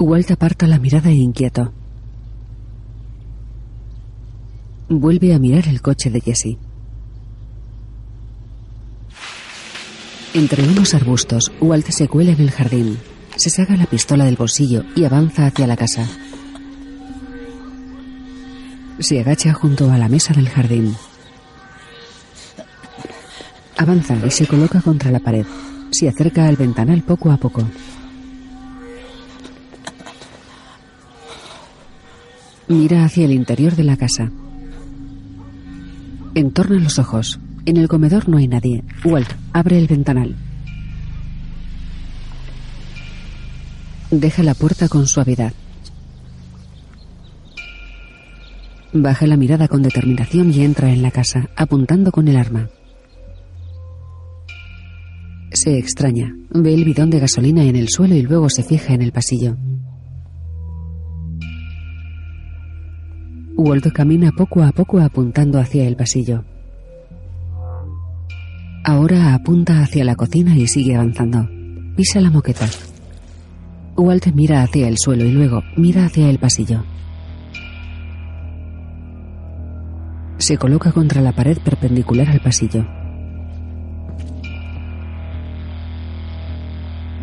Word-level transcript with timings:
Walt 0.00 0.30
aparta 0.30 0.68
la 0.68 0.78
mirada 0.78 1.10
inquieto. 1.10 1.72
Vuelve 4.88 5.34
a 5.34 5.40
mirar 5.40 5.66
el 5.66 5.82
coche 5.82 6.08
de 6.08 6.20
Jesse. 6.20 6.56
Entre 10.34 10.62
unos 10.62 10.94
arbustos, 10.94 11.50
Walt 11.60 11.88
se 11.88 12.06
cuela 12.06 12.30
en 12.30 12.40
el 12.40 12.52
jardín. 12.52 12.96
Se 13.34 13.50
saca 13.50 13.76
la 13.76 13.86
pistola 13.86 14.24
del 14.24 14.36
bolsillo 14.36 14.84
y 14.94 15.04
avanza 15.04 15.46
hacia 15.46 15.66
la 15.66 15.76
casa. 15.76 16.08
Se 19.00 19.20
agacha 19.20 19.52
junto 19.52 19.90
a 19.90 19.98
la 19.98 20.08
mesa 20.08 20.32
del 20.32 20.48
jardín. 20.48 20.94
Avanza 23.76 24.16
y 24.24 24.30
se 24.30 24.46
coloca 24.46 24.80
contra 24.80 25.10
la 25.10 25.18
pared. 25.18 25.46
Se 25.90 26.08
acerca 26.08 26.46
al 26.46 26.56
ventanal 26.56 27.02
poco 27.02 27.32
a 27.32 27.36
poco. 27.36 27.64
Mira 32.68 33.04
hacia 33.04 33.24
el 33.24 33.32
interior 33.32 33.76
de 33.76 33.84
la 33.84 33.96
casa. 33.96 34.30
Entorna 36.34 36.78
los 36.78 36.98
ojos. 36.98 37.40
En 37.64 37.78
el 37.78 37.88
comedor 37.88 38.28
no 38.28 38.36
hay 38.36 38.46
nadie. 38.46 38.84
Walt 39.04 39.28
abre 39.52 39.78
el 39.78 39.86
ventanal. 39.86 40.36
Deja 44.10 44.42
la 44.42 44.54
puerta 44.54 44.88
con 44.88 45.06
suavidad. 45.06 45.52
Baja 48.92 49.26
la 49.26 49.36
mirada 49.36 49.68
con 49.68 49.82
determinación 49.82 50.52
y 50.52 50.62
entra 50.62 50.90
en 50.90 51.02
la 51.02 51.10
casa, 51.10 51.50
apuntando 51.56 52.10
con 52.10 52.28
el 52.28 52.36
arma. 52.36 52.70
Se 55.52 55.78
extraña. 55.78 56.34
Ve 56.50 56.74
el 56.74 56.84
bidón 56.84 57.10
de 57.10 57.20
gasolina 57.20 57.64
en 57.64 57.76
el 57.76 57.88
suelo 57.88 58.14
y 58.14 58.22
luego 58.22 58.48
se 58.50 58.62
fija 58.62 58.94
en 58.94 59.02
el 59.02 59.12
pasillo. 59.12 59.56
Walt 63.58 63.92
camina 63.92 64.30
poco 64.30 64.62
a 64.62 64.70
poco 64.70 65.00
apuntando 65.00 65.58
hacia 65.58 65.88
el 65.88 65.96
pasillo. 65.96 66.44
Ahora 68.84 69.34
apunta 69.34 69.82
hacia 69.82 70.04
la 70.04 70.14
cocina 70.14 70.56
y 70.56 70.68
sigue 70.68 70.94
avanzando. 70.94 71.48
Pisa 71.96 72.20
la 72.20 72.30
moqueta. 72.30 72.68
Walt 73.96 74.28
mira 74.32 74.62
hacia 74.62 74.86
el 74.86 74.96
suelo 74.96 75.24
y 75.24 75.32
luego 75.32 75.64
mira 75.76 76.04
hacia 76.04 76.30
el 76.30 76.38
pasillo. 76.38 76.84
Se 80.36 80.56
coloca 80.56 80.92
contra 80.92 81.20
la 81.20 81.32
pared 81.32 81.58
perpendicular 81.58 82.28
al 82.28 82.40
pasillo. 82.40 82.86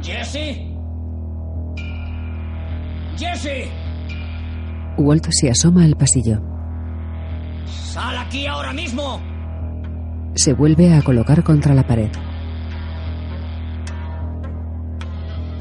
¡Jesse! 0.03 0.67
¡Jesse! 3.17 3.84
Walt 4.97 5.27
se 5.29 5.49
asoma 5.49 5.83
al 5.83 5.95
pasillo. 5.95 6.41
¡Sal 7.65 8.17
aquí 8.17 8.47
ahora 8.47 8.73
mismo! 8.73 9.21
Se 10.35 10.53
vuelve 10.53 10.93
a 10.93 11.01
colocar 11.01 11.43
contra 11.43 11.73
la 11.73 11.85
pared. 11.85 12.11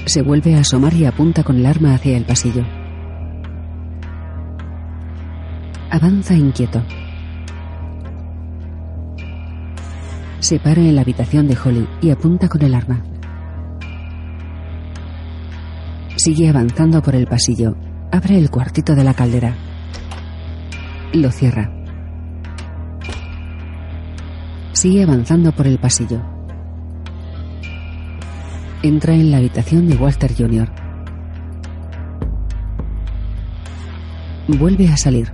Se 0.06 0.22
vuelve 0.22 0.54
a 0.54 0.60
asomar 0.60 0.94
y 0.94 1.06
apunta 1.06 1.42
con 1.42 1.56
el 1.56 1.66
arma 1.66 1.94
hacia 1.94 2.16
el 2.16 2.24
pasillo. 2.24 2.64
Avanza 5.90 6.34
inquieto. 6.34 6.82
Se 10.40 10.58
para 10.58 10.80
en 10.80 10.94
la 10.94 11.02
habitación 11.02 11.48
de 11.48 11.56
Holly 11.56 11.88
y 12.02 12.10
apunta 12.10 12.48
con 12.48 12.62
el 12.62 12.74
arma. 12.74 13.02
Sigue 16.16 16.48
avanzando 16.48 17.00
por 17.00 17.14
el 17.14 17.26
pasillo. 17.26 17.76
Abre 18.14 18.38
el 18.38 18.48
cuartito 18.48 18.94
de 18.94 19.02
la 19.02 19.12
caldera. 19.12 19.56
Lo 21.14 21.32
cierra. 21.32 21.68
Sigue 24.70 25.02
avanzando 25.02 25.50
por 25.50 25.66
el 25.66 25.80
pasillo. 25.80 26.22
Entra 28.84 29.14
en 29.14 29.32
la 29.32 29.38
habitación 29.38 29.88
de 29.88 29.96
Walter 29.96 30.32
Jr. 30.32 30.70
Vuelve 34.46 34.86
a 34.90 34.96
salir. 34.96 35.32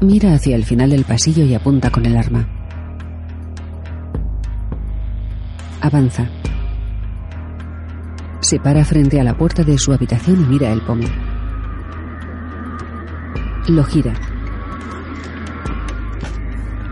Mira 0.00 0.34
hacia 0.34 0.54
el 0.54 0.64
final 0.64 0.90
del 0.90 1.04
pasillo 1.04 1.44
y 1.44 1.54
apunta 1.54 1.90
con 1.90 2.06
el 2.06 2.16
arma. 2.16 2.48
Avanza. 5.80 6.28
Se 8.48 8.60
para 8.60 8.84
frente 8.84 9.20
a 9.20 9.24
la 9.24 9.36
puerta 9.36 9.64
de 9.64 9.76
su 9.76 9.92
habitación 9.92 10.40
y 10.40 10.44
mira 10.44 10.70
el 10.70 10.80
pomo. 10.82 11.02
Lo 13.66 13.82
gira. 13.82 14.14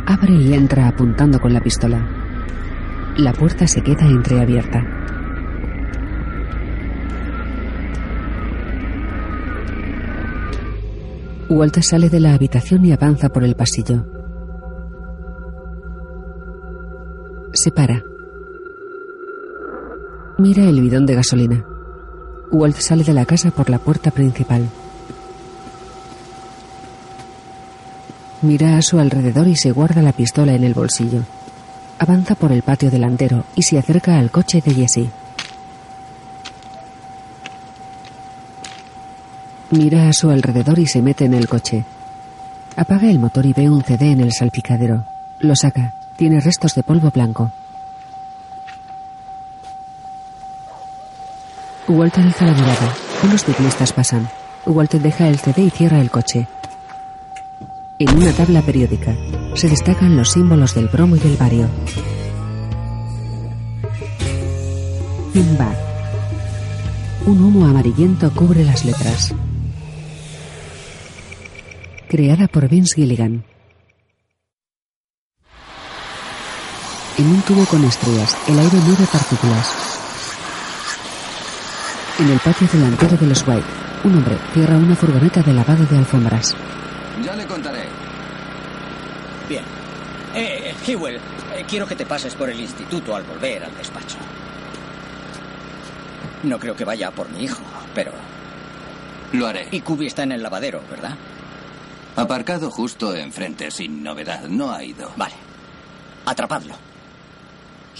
Abre 0.04 0.34
y 0.34 0.52
entra 0.52 0.88
apuntando 0.88 1.38
con 1.38 1.52
la 1.52 1.60
pistola. 1.60 2.04
La 3.18 3.32
puerta 3.32 3.68
se 3.68 3.82
queda 3.82 4.04
entreabierta. 4.04 4.84
Walt 11.48 11.78
sale 11.82 12.10
de 12.10 12.18
la 12.18 12.34
habitación 12.34 12.84
y 12.84 12.90
avanza 12.90 13.28
por 13.28 13.44
el 13.44 13.54
pasillo. 13.54 14.04
Se 17.52 17.70
para. 17.70 18.13
Mira 20.44 20.64
el 20.64 20.78
bidón 20.78 21.06
de 21.06 21.14
gasolina. 21.14 21.64
Walt 22.52 22.76
sale 22.76 23.02
de 23.02 23.14
la 23.14 23.24
casa 23.24 23.50
por 23.50 23.70
la 23.70 23.78
puerta 23.78 24.10
principal. 24.10 24.68
Mira 28.42 28.76
a 28.76 28.82
su 28.82 28.98
alrededor 28.98 29.48
y 29.48 29.56
se 29.56 29.72
guarda 29.72 30.02
la 30.02 30.12
pistola 30.12 30.54
en 30.54 30.64
el 30.64 30.74
bolsillo. 30.74 31.22
Avanza 31.98 32.34
por 32.34 32.52
el 32.52 32.60
patio 32.60 32.90
delantero 32.90 33.44
y 33.54 33.62
se 33.62 33.78
acerca 33.78 34.18
al 34.18 34.30
coche 34.30 34.60
de 34.60 34.74
Jesse. 34.74 35.08
Mira 39.70 40.10
a 40.10 40.12
su 40.12 40.28
alrededor 40.28 40.78
y 40.78 40.86
se 40.86 41.00
mete 41.00 41.24
en 41.24 41.32
el 41.32 41.48
coche. 41.48 41.86
Apaga 42.76 43.08
el 43.10 43.18
motor 43.18 43.46
y 43.46 43.54
ve 43.54 43.70
un 43.70 43.82
CD 43.82 44.10
en 44.10 44.20
el 44.20 44.34
salpicadero. 44.34 45.06
Lo 45.38 45.56
saca. 45.56 45.94
Tiene 46.16 46.38
restos 46.40 46.74
de 46.74 46.82
polvo 46.82 47.10
blanco. 47.10 47.50
Walter 51.86 52.24
alza 52.24 52.46
la 52.46 52.54
mirada. 52.54 52.94
Unos 53.22 53.44
ciclistas 53.44 53.92
pasan. 53.92 54.28
Walter 54.64 55.02
deja 55.02 55.28
el 55.28 55.38
CD 55.38 55.64
y 55.64 55.70
cierra 55.70 56.00
el 56.00 56.10
coche. 56.10 56.48
En 57.98 58.16
una 58.16 58.32
tabla 58.32 58.62
periódica 58.62 59.14
se 59.54 59.68
destacan 59.68 60.16
los 60.16 60.32
símbolos 60.32 60.74
del 60.74 60.88
bromo 60.88 61.16
y 61.16 61.18
del 61.18 61.36
bario. 61.36 61.68
Finbar. 65.34 65.76
Un 67.26 67.44
humo 67.44 67.66
amarillento 67.66 68.32
cubre 68.32 68.64
las 68.64 68.84
letras. 68.84 69.34
Creada 72.08 72.48
por 72.48 72.68
Vince 72.68 72.94
Gilligan. 72.94 73.44
En 77.18 77.26
un 77.26 77.42
tubo 77.42 77.64
con 77.66 77.84
estrías, 77.84 78.36
el 78.48 78.58
aire 78.58 78.76
mueve 78.78 79.06
partículas. 79.12 79.93
En 82.18 82.28
el 82.28 82.38
patio 82.38 82.68
delantero 82.72 83.16
de 83.16 83.26
los 83.26 83.46
White, 83.46 83.66
un 84.04 84.14
hombre 84.16 84.36
cierra 84.52 84.76
una 84.76 84.94
furgoneta 84.94 85.42
de 85.42 85.52
lavado 85.52 85.84
de 85.84 85.98
alfombras. 85.98 86.54
Ya 87.24 87.34
le 87.34 87.46
contaré. 87.46 87.84
Bien. 89.48 89.64
Eh, 90.34 90.74
Hewell, 90.86 91.16
eh, 91.16 91.64
quiero 91.68 91.86
que 91.86 91.96
te 91.96 92.06
pases 92.06 92.34
por 92.34 92.48
el 92.50 92.60
instituto 92.60 93.14
al 93.16 93.24
volver 93.24 93.64
al 93.64 93.74
despacho. 93.76 94.16
No 96.44 96.58
creo 96.58 96.76
que 96.76 96.84
vaya 96.84 97.10
por 97.10 97.28
mi 97.30 97.44
hijo, 97.44 97.62
pero 97.94 98.12
Lo 99.32 99.48
haré. 99.48 99.66
Y 99.72 99.80
Kubi 99.80 100.06
está 100.06 100.22
en 100.22 100.30
el 100.32 100.42
lavadero, 100.42 100.80
¿verdad? 100.88 101.16
Aparcado 102.14 102.70
justo 102.70 103.12
enfrente, 103.16 103.68
sin 103.72 104.04
novedad. 104.04 104.44
No 104.48 104.70
ha 104.70 104.84
ido. 104.84 105.10
Vale. 105.16 105.34
Atrapadlo. 106.24 106.74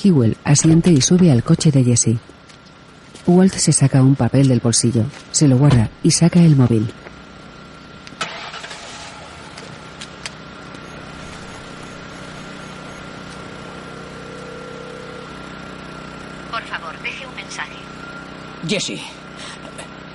Hewell 0.00 0.36
asiente 0.44 0.90
y 0.92 1.00
sube 1.00 1.32
al 1.32 1.42
coche 1.42 1.72
de 1.72 1.82
Jesse. 1.82 2.16
Walt 3.26 3.54
se 3.54 3.72
saca 3.72 4.02
un 4.02 4.14
papel 4.16 4.48
del 4.48 4.60
bolsillo, 4.60 5.04
se 5.32 5.48
lo 5.48 5.56
guarda 5.56 5.88
y 6.02 6.10
saca 6.10 6.40
el 6.40 6.56
móvil. 6.56 6.92
Por 16.50 16.62
favor, 16.64 17.00
deje 17.02 17.26
un 17.26 17.34
mensaje. 17.34 17.72
Jesse. 18.68 19.00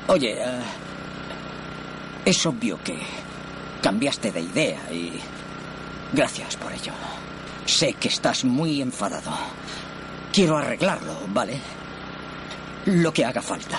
Oye, 0.08 0.34
eh, 0.34 0.60
es 2.26 2.46
obvio 2.46 2.80
que 2.84 2.98
cambiaste 3.82 4.32
de 4.32 4.42
idea 4.42 4.80
y 4.92 5.14
gracias 6.14 6.56
por 6.58 6.72
ello. 6.72 6.94
Sé 7.66 7.94
que 7.94 8.08
estás 8.08 8.46
muy 8.46 8.82
enfadado. 8.82 9.32
Quiero 10.32 10.58
arreglarlo, 10.58 11.16
¿vale? 11.30 11.60
Lo 12.90 13.14
que 13.14 13.24
haga 13.24 13.42
falta. 13.42 13.78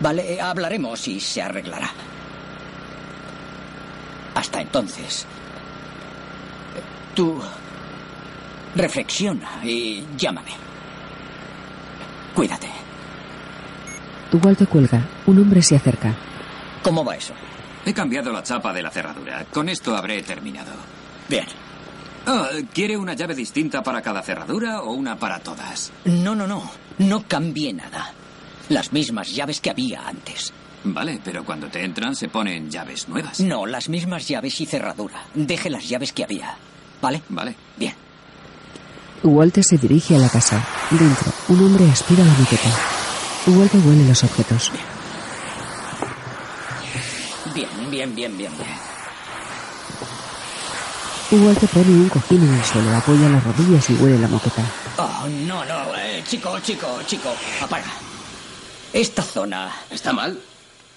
Vale, 0.00 0.40
hablaremos 0.40 1.06
y 1.08 1.20
se 1.20 1.42
arreglará. 1.42 1.90
Hasta 4.34 4.60
entonces, 4.62 5.26
tú 7.14 7.38
reflexiona 8.74 9.60
y 9.62 10.06
llámame. 10.16 10.52
Cuídate. 12.34 12.68
Walt 14.32 14.68
cuelga. 14.68 15.02
Un 15.26 15.38
hombre 15.38 15.62
se 15.62 15.76
acerca. 15.76 16.14
¿Cómo 16.82 17.04
va 17.04 17.16
eso? 17.16 17.34
He 17.84 17.94
cambiado 17.94 18.32
la 18.32 18.42
chapa 18.42 18.72
de 18.72 18.82
la 18.82 18.90
cerradura. 18.90 19.44
Con 19.52 19.68
esto 19.68 19.96
habré 19.96 20.22
terminado. 20.22 20.72
Bien. 21.28 21.46
Ah, 22.26 22.48
¿Quiere 22.74 22.96
una 22.96 23.14
llave 23.14 23.34
distinta 23.34 23.82
para 23.82 24.02
cada 24.02 24.22
cerradura 24.22 24.82
o 24.82 24.92
una 24.92 25.16
para 25.16 25.38
todas? 25.38 25.92
No, 26.04 26.34
no, 26.34 26.46
no. 26.46 26.85
No 26.98 27.24
cambié 27.26 27.72
nada. 27.72 28.12
Las 28.68 28.92
mismas 28.92 29.34
llaves 29.34 29.60
que 29.60 29.70
había 29.70 30.06
antes. 30.06 30.52
Vale, 30.84 31.20
pero 31.24 31.44
cuando 31.44 31.66
te 31.68 31.84
entran 31.84 32.14
se 32.14 32.28
ponen 32.28 32.70
llaves 32.70 33.08
nuevas. 33.08 33.40
No, 33.40 33.66
las 33.66 33.88
mismas 33.88 34.28
llaves 34.28 34.60
y 34.60 34.66
cerradura. 34.66 35.24
Deje 35.34 35.68
las 35.70 35.88
llaves 35.88 36.12
que 36.12 36.24
había. 36.24 36.56
¿Vale? 37.02 37.22
Vale. 37.28 37.54
Bien. 37.76 37.94
Walt 39.22 39.58
se 39.60 39.78
dirige 39.78 40.16
a 40.16 40.18
la 40.18 40.28
casa. 40.28 40.64
Dentro, 40.90 41.32
un 41.48 41.64
hombre 41.64 41.90
aspira 41.90 42.24
la 42.24 42.32
moqueta. 42.32 42.70
Walt 43.46 43.74
huele 43.74 44.06
los 44.06 44.22
objetos. 44.24 44.70
Bien, 47.54 47.68
bien, 47.90 48.14
bien, 48.14 48.36
bien, 48.36 48.52
bien. 48.56 48.95
Walt 51.30 51.58
pone 51.72 51.90
un 51.90 52.08
cojín 52.08 52.42
en 52.42 52.54
el 52.54 52.64
suelo, 52.64 52.94
apoya 52.96 53.28
las 53.28 53.42
rodillas 53.42 53.90
y 53.90 53.94
huele 53.94 54.18
la 54.18 54.28
moqueta. 54.28 54.62
Oh, 54.98 55.26
no, 55.28 55.64
no. 55.64 55.96
eh, 55.96 56.22
chico, 56.26 56.58
chico, 56.60 57.00
chico. 57.04 57.34
Apaga. 57.60 57.92
Esta 58.92 59.22
zona. 59.22 59.74
¿Está 59.90 60.12
mal? 60.12 60.38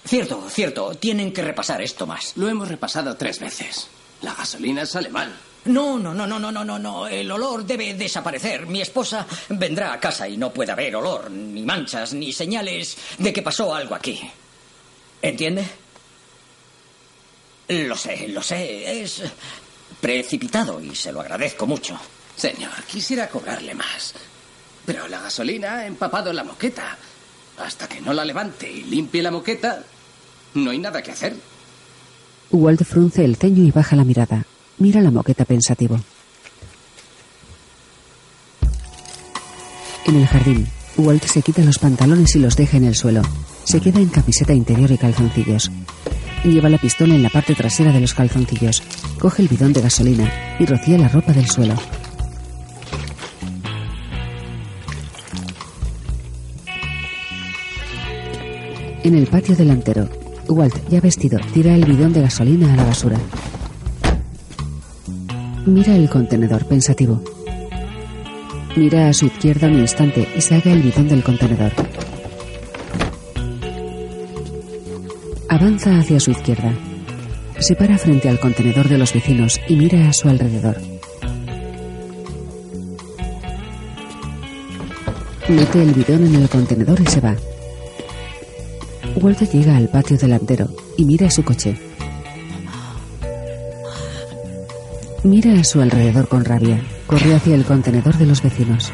Cierto, 0.06 0.48
cierto. 0.48 0.94
Tienen 0.94 1.32
que 1.32 1.42
repasar 1.42 1.82
esto 1.82 2.06
más. 2.06 2.32
Lo 2.36 2.48
hemos 2.48 2.68
repasado 2.68 3.16
tres 3.16 3.40
veces. 3.40 3.88
La 4.22 4.34
gasolina 4.34 4.86
sale 4.86 5.08
mal. 5.08 5.34
No, 5.64 5.98
no, 5.98 6.14
no, 6.14 6.26
no, 6.26 6.38
no, 6.38 6.52
no, 6.52 6.64
no, 6.64 6.78
no. 6.78 7.06
El 7.08 7.30
olor 7.30 7.64
debe 7.66 7.92
desaparecer. 7.94 8.66
Mi 8.66 8.80
esposa 8.80 9.26
vendrá 9.48 9.92
a 9.92 10.00
casa 10.00 10.28
y 10.28 10.36
no 10.36 10.52
puede 10.52 10.72
haber 10.72 10.94
olor, 10.94 11.30
ni 11.30 11.62
manchas, 11.62 12.14
ni 12.14 12.32
señales 12.32 12.96
de 13.18 13.32
que 13.32 13.42
pasó 13.42 13.74
algo 13.74 13.94
aquí. 13.94 14.20
¿Entiende? 15.20 15.66
Lo 17.68 17.96
sé, 17.96 18.28
lo 18.28 18.42
sé. 18.42 19.02
Es 19.02 19.22
precipitado 20.00 20.80
y 20.80 20.94
se 20.94 21.12
lo 21.12 21.20
agradezco 21.20 21.66
mucho. 21.66 21.98
Señor, 22.36 22.72
quisiera 22.86 23.28
cobrarle 23.28 23.74
más. 23.74 24.14
Pero 24.86 25.06
la 25.08 25.20
gasolina 25.20 25.78
ha 25.78 25.86
empapado 25.86 26.32
la 26.32 26.44
moqueta. 26.44 26.96
Hasta 27.58 27.86
que 27.86 28.00
no 28.00 28.12
la 28.12 28.24
levante 28.24 28.70
y 28.70 28.84
limpie 28.84 29.22
la 29.22 29.30
moqueta, 29.30 29.84
no 30.54 30.70
hay 30.70 30.78
nada 30.78 31.02
que 31.02 31.12
hacer. 31.12 31.36
Walt 32.50 32.82
frunce 32.84 33.24
el 33.24 33.36
ceño 33.36 33.62
y 33.62 33.70
baja 33.70 33.96
la 33.96 34.04
mirada. 34.04 34.44
Mira 34.78 35.00
la 35.00 35.10
moqueta 35.10 35.44
pensativo. 35.44 36.00
En 40.06 40.16
el 40.16 40.26
jardín, 40.26 40.66
Walt 40.96 41.24
se 41.24 41.42
quita 41.42 41.62
los 41.62 41.78
pantalones 41.78 42.34
y 42.34 42.38
los 42.38 42.56
deja 42.56 42.78
en 42.78 42.84
el 42.84 42.96
suelo. 42.96 43.22
Se 43.64 43.80
queda 43.80 44.00
en 44.00 44.08
camiseta 44.08 44.54
interior 44.54 44.90
y 44.90 44.98
calzoncillos. 44.98 45.70
Lleva 46.44 46.70
la 46.70 46.78
pistola 46.78 47.14
en 47.14 47.22
la 47.22 47.28
parte 47.28 47.54
trasera 47.54 47.92
de 47.92 48.00
los 48.00 48.14
calzoncillos. 48.14 48.82
Coge 49.18 49.42
el 49.42 49.48
bidón 49.48 49.74
de 49.74 49.82
gasolina 49.82 50.32
y 50.58 50.64
rocía 50.64 50.96
la 50.96 51.08
ropa 51.08 51.32
del 51.32 51.46
suelo. 51.46 51.74
En 59.02 59.14
el 59.14 59.26
patio 59.26 59.54
delantero, 59.54 60.08
Walt, 60.48 60.74
ya 60.88 61.00
vestido, 61.00 61.38
tira 61.52 61.74
el 61.74 61.84
bidón 61.84 62.12
de 62.12 62.22
gasolina 62.22 62.72
a 62.72 62.76
la 62.76 62.84
basura. 62.84 63.18
Mira 65.66 65.94
el 65.94 66.08
contenedor 66.08 66.66
pensativo. 66.66 67.22
Mira 68.76 69.08
a 69.08 69.12
su 69.12 69.26
izquierda 69.26 69.68
un 69.68 69.78
instante 69.78 70.26
y 70.36 70.40
saca 70.40 70.72
el 70.72 70.82
bidón 70.82 71.08
del 71.08 71.22
contenedor. 71.22 71.72
Avanza 75.60 75.98
hacia 75.98 76.18
su 76.18 76.30
izquierda. 76.30 76.72
Se 77.58 77.76
para 77.76 77.98
frente 77.98 78.30
al 78.30 78.40
contenedor 78.40 78.88
de 78.88 78.96
los 78.96 79.12
vecinos 79.12 79.60
y 79.68 79.76
mira 79.76 80.08
a 80.08 80.12
su 80.14 80.26
alrededor. 80.26 80.78
Mete 85.50 85.82
el 85.82 85.92
bidón 85.92 86.26
en 86.28 86.34
el 86.36 86.48
contenedor 86.48 86.98
y 87.02 87.06
se 87.06 87.20
va. 87.20 87.36
Walt 89.16 89.42
llega 89.52 89.76
al 89.76 89.90
patio 89.90 90.16
delantero 90.16 90.70
y 90.96 91.04
mira 91.04 91.30
su 91.30 91.44
coche. 91.44 91.76
Mira 95.24 95.60
a 95.60 95.64
su 95.64 95.82
alrededor 95.82 96.26
con 96.26 96.46
rabia. 96.46 96.82
Corre 97.06 97.34
hacia 97.34 97.54
el 97.54 97.66
contenedor 97.66 98.16
de 98.16 98.24
los 98.24 98.42
vecinos. 98.42 98.90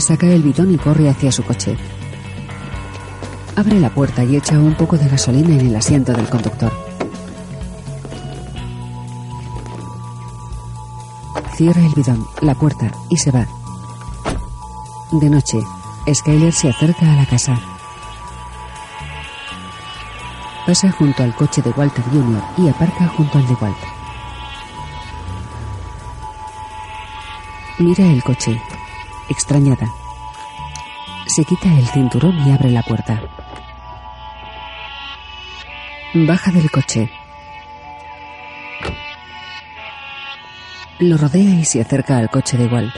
Saca 0.00 0.26
el 0.28 0.42
bidón 0.42 0.72
y 0.72 0.78
corre 0.78 1.10
hacia 1.10 1.32
su 1.32 1.42
coche. 1.42 1.76
Abre 3.56 3.80
la 3.80 3.90
puerta 3.90 4.22
y 4.22 4.36
echa 4.36 4.58
un 4.58 4.74
poco 4.74 4.96
de 4.96 5.08
gasolina 5.08 5.54
en 5.54 5.66
el 5.66 5.76
asiento 5.76 6.12
del 6.12 6.28
conductor. 6.28 6.72
Cierra 11.56 11.84
el 11.84 11.92
bidón, 11.94 12.24
la 12.40 12.54
puerta 12.54 12.92
y 13.10 13.16
se 13.16 13.32
va. 13.32 13.46
De 15.10 15.28
noche, 15.28 15.58
Skyler 16.14 16.52
se 16.52 16.68
acerca 16.68 17.12
a 17.12 17.16
la 17.16 17.26
casa. 17.26 17.60
Pasa 20.64 20.92
junto 20.92 21.22
al 21.24 21.34
coche 21.34 21.60
de 21.60 21.70
Walter 21.70 22.04
Jr. 22.04 22.42
y 22.58 22.68
aparca 22.68 23.08
junto 23.08 23.38
al 23.38 23.46
de 23.48 23.54
Walt. 23.54 23.76
Mira 27.78 28.06
el 28.06 28.22
coche, 28.22 28.60
extrañada. 29.28 29.88
Se 31.26 31.44
quita 31.44 31.72
el 31.78 31.86
cinturón 31.86 32.36
y 32.46 32.52
abre 32.52 32.70
la 32.70 32.82
puerta. 32.82 33.22
Baja 36.14 36.50
del 36.50 36.70
coche. 36.70 37.10
Lo 41.00 41.16
rodea 41.16 41.60
y 41.60 41.64
se 41.64 41.80
acerca 41.80 42.18
al 42.18 42.30
coche 42.30 42.56
de 42.56 42.66
Walt. 42.66 42.94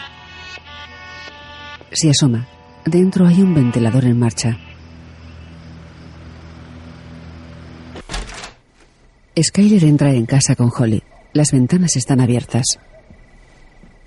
Se 1.92 2.10
asoma. 2.10 2.46
Dentro 2.84 3.26
hay 3.26 3.42
un 3.42 3.54
ventilador 3.54 4.04
en 4.04 4.18
marcha. 4.18 4.56
Skyler 9.42 9.84
entra 9.84 10.12
en 10.12 10.26
casa 10.26 10.54
con 10.54 10.70
Holly. 10.76 11.02
Las 11.32 11.52
ventanas 11.52 11.96
están 11.96 12.20
abiertas. 12.20 12.78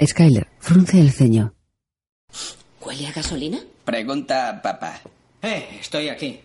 Skyler 0.04 0.48
frunce 0.60 1.00
el 1.00 1.12
ceño. 1.12 1.54
¿Huele 2.86 3.08
a 3.08 3.12
gasolina? 3.12 3.60
Pregunta 3.86 4.50
a 4.50 4.62
papá. 4.62 5.02
Eh, 5.42 5.78
estoy 5.80 6.10
aquí. 6.10 6.40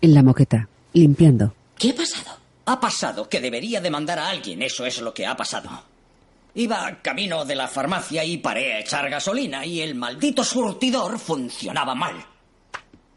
En 0.00 0.14
la 0.14 0.22
moqueta, 0.22 0.68
limpiando. 0.92 1.54
¿Qué 1.78 1.90
ha 1.90 1.94
pasado? 1.94 2.38
Ha 2.66 2.80
pasado 2.80 3.28
que 3.28 3.40
debería 3.40 3.80
demandar 3.80 4.18
a 4.18 4.28
alguien. 4.28 4.62
Eso 4.62 4.84
es 4.86 5.00
lo 5.00 5.12
que 5.14 5.26
ha 5.26 5.36
pasado. 5.36 5.70
Iba 6.54 7.00
camino 7.02 7.44
de 7.44 7.54
la 7.54 7.66
farmacia 7.66 8.24
y 8.24 8.36
paré 8.38 8.74
a 8.74 8.80
echar 8.80 9.08
gasolina 9.08 9.64
y 9.64 9.80
el 9.80 9.94
maldito 9.94 10.44
surtidor 10.44 11.18
funcionaba 11.18 11.94
mal. 11.94 12.24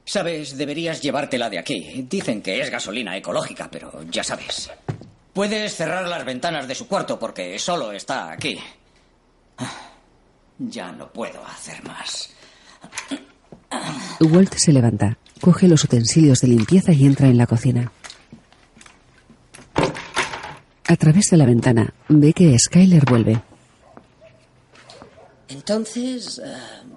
Sabes, 0.05 0.55
deberías 0.57 1.01
llevártela 1.01 1.49
de 1.49 1.59
aquí. 1.59 2.05
Dicen 2.09 2.41
que 2.41 2.61
es 2.61 2.69
gasolina 2.69 3.17
ecológica, 3.17 3.69
pero 3.69 4.03
ya 4.09 4.23
sabes. 4.23 4.71
Puedes 5.33 5.75
cerrar 5.75 6.07
las 6.07 6.23
ventanas 6.23 6.67
de 6.67 6.75
su 6.75 6.87
cuarto 6.87 7.19
porque 7.19 7.59
solo 7.59 7.91
está 7.91 8.31
aquí. 8.31 8.57
Ah, 9.57 9.71
Ya 10.57 10.91
no 10.91 11.11
puedo 11.11 11.45
hacer 11.45 11.83
más. 11.83 12.29
Walt 14.21 14.53
se 14.55 14.71
levanta, 14.71 15.17
coge 15.41 15.67
los 15.67 15.83
utensilios 15.83 16.41
de 16.41 16.47
limpieza 16.47 16.93
y 16.93 17.05
entra 17.05 17.27
en 17.27 17.37
la 17.37 17.47
cocina. 17.47 17.91
A 20.87 20.95
través 20.95 21.29
de 21.31 21.37
la 21.37 21.45
ventana 21.45 21.93
ve 22.07 22.31
que 22.33 22.57
Skyler 22.57 23.05
vuelve. 23.05 23.41
Entonces... 25.49 26.39
eh, 26.43 26.94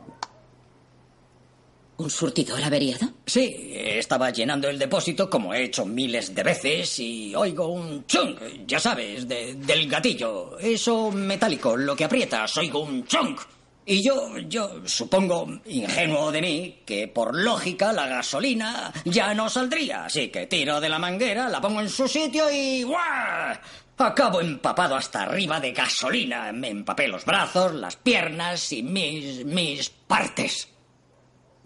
¿Un 1.99 2.11
surtidor 2.11 2.63
averiado? 2.63 3.09
Sí, 3.27 3.73
estaba 3.75 4.31
llenando 4.31 4.69
el 4.69 4.79
depósito 4.79 5.29
como 5.29 5.53
he 5.53 5.65
hecho 5.65 5.85
miles 5.85 6.33
de 6.33 6.43
veces 6.45 6.99
y 7.01 7.35
oigo 7.35 7.67
un 7.67 8.07
chung, 8.07 8.37
ya 8.67 8.79
sabes, 8.79 9.27
de- 9.27 9.55
del 9.55 9.89
gatillo. 9.89 10.57
Eso 10.61 11.11
metálico, 11.11 11.77
lo 11.77 11.97
que 11.97 12.05
aprietas, 12.05 12.57
oigo 12.57 12.81
un 12.81 13.05
chunk. 13.05 13.41
Y 13.85 14.03
yo, 14.03 14.37
yo 14.39 14.83
supongo, 14.87 15.61
ingenuo 15.67 16.31
de 16.31 16.41
mí, 16.43 16.79
que 16.87 17.09
por 17.09 17.35
lógica 17.35 17.93
la 17.93 18.07
gasolina 18.07 18.93
ya 19.05 19.35
no 19.35 19.49
saldría. 19.49 20.05
Así 20.05 20.29
que 20.29 20.47
tiro 20.47 20.81
de 20.81 20.91
la 20.91 20.99
manguera, 21.01 21.49
la 21.49 21.61
pongo 21.61 21.81
en 21.81 21.89
su 21.89 22.07
sitio 22.07 22.49
y 22.51 22.83
¡guau! 22.85 23.57
Acabo 23.97 24.41
empapado 24.41 24.95
hasta 24.95 25.23
arriba 25.23 25.59
de 25.59 25.73
gasolina. 25.73 26.53
Me 26.53 26.69
empapé 26.69 27.09
los 27.09 27.25
brazos, 27.25 27.73
las 27.75 27.97
piernas 27.97 28.71
y 28.73 28.83
mis, 28.85 29.45
mis 29.45 29.89
partes. 29.91 30.69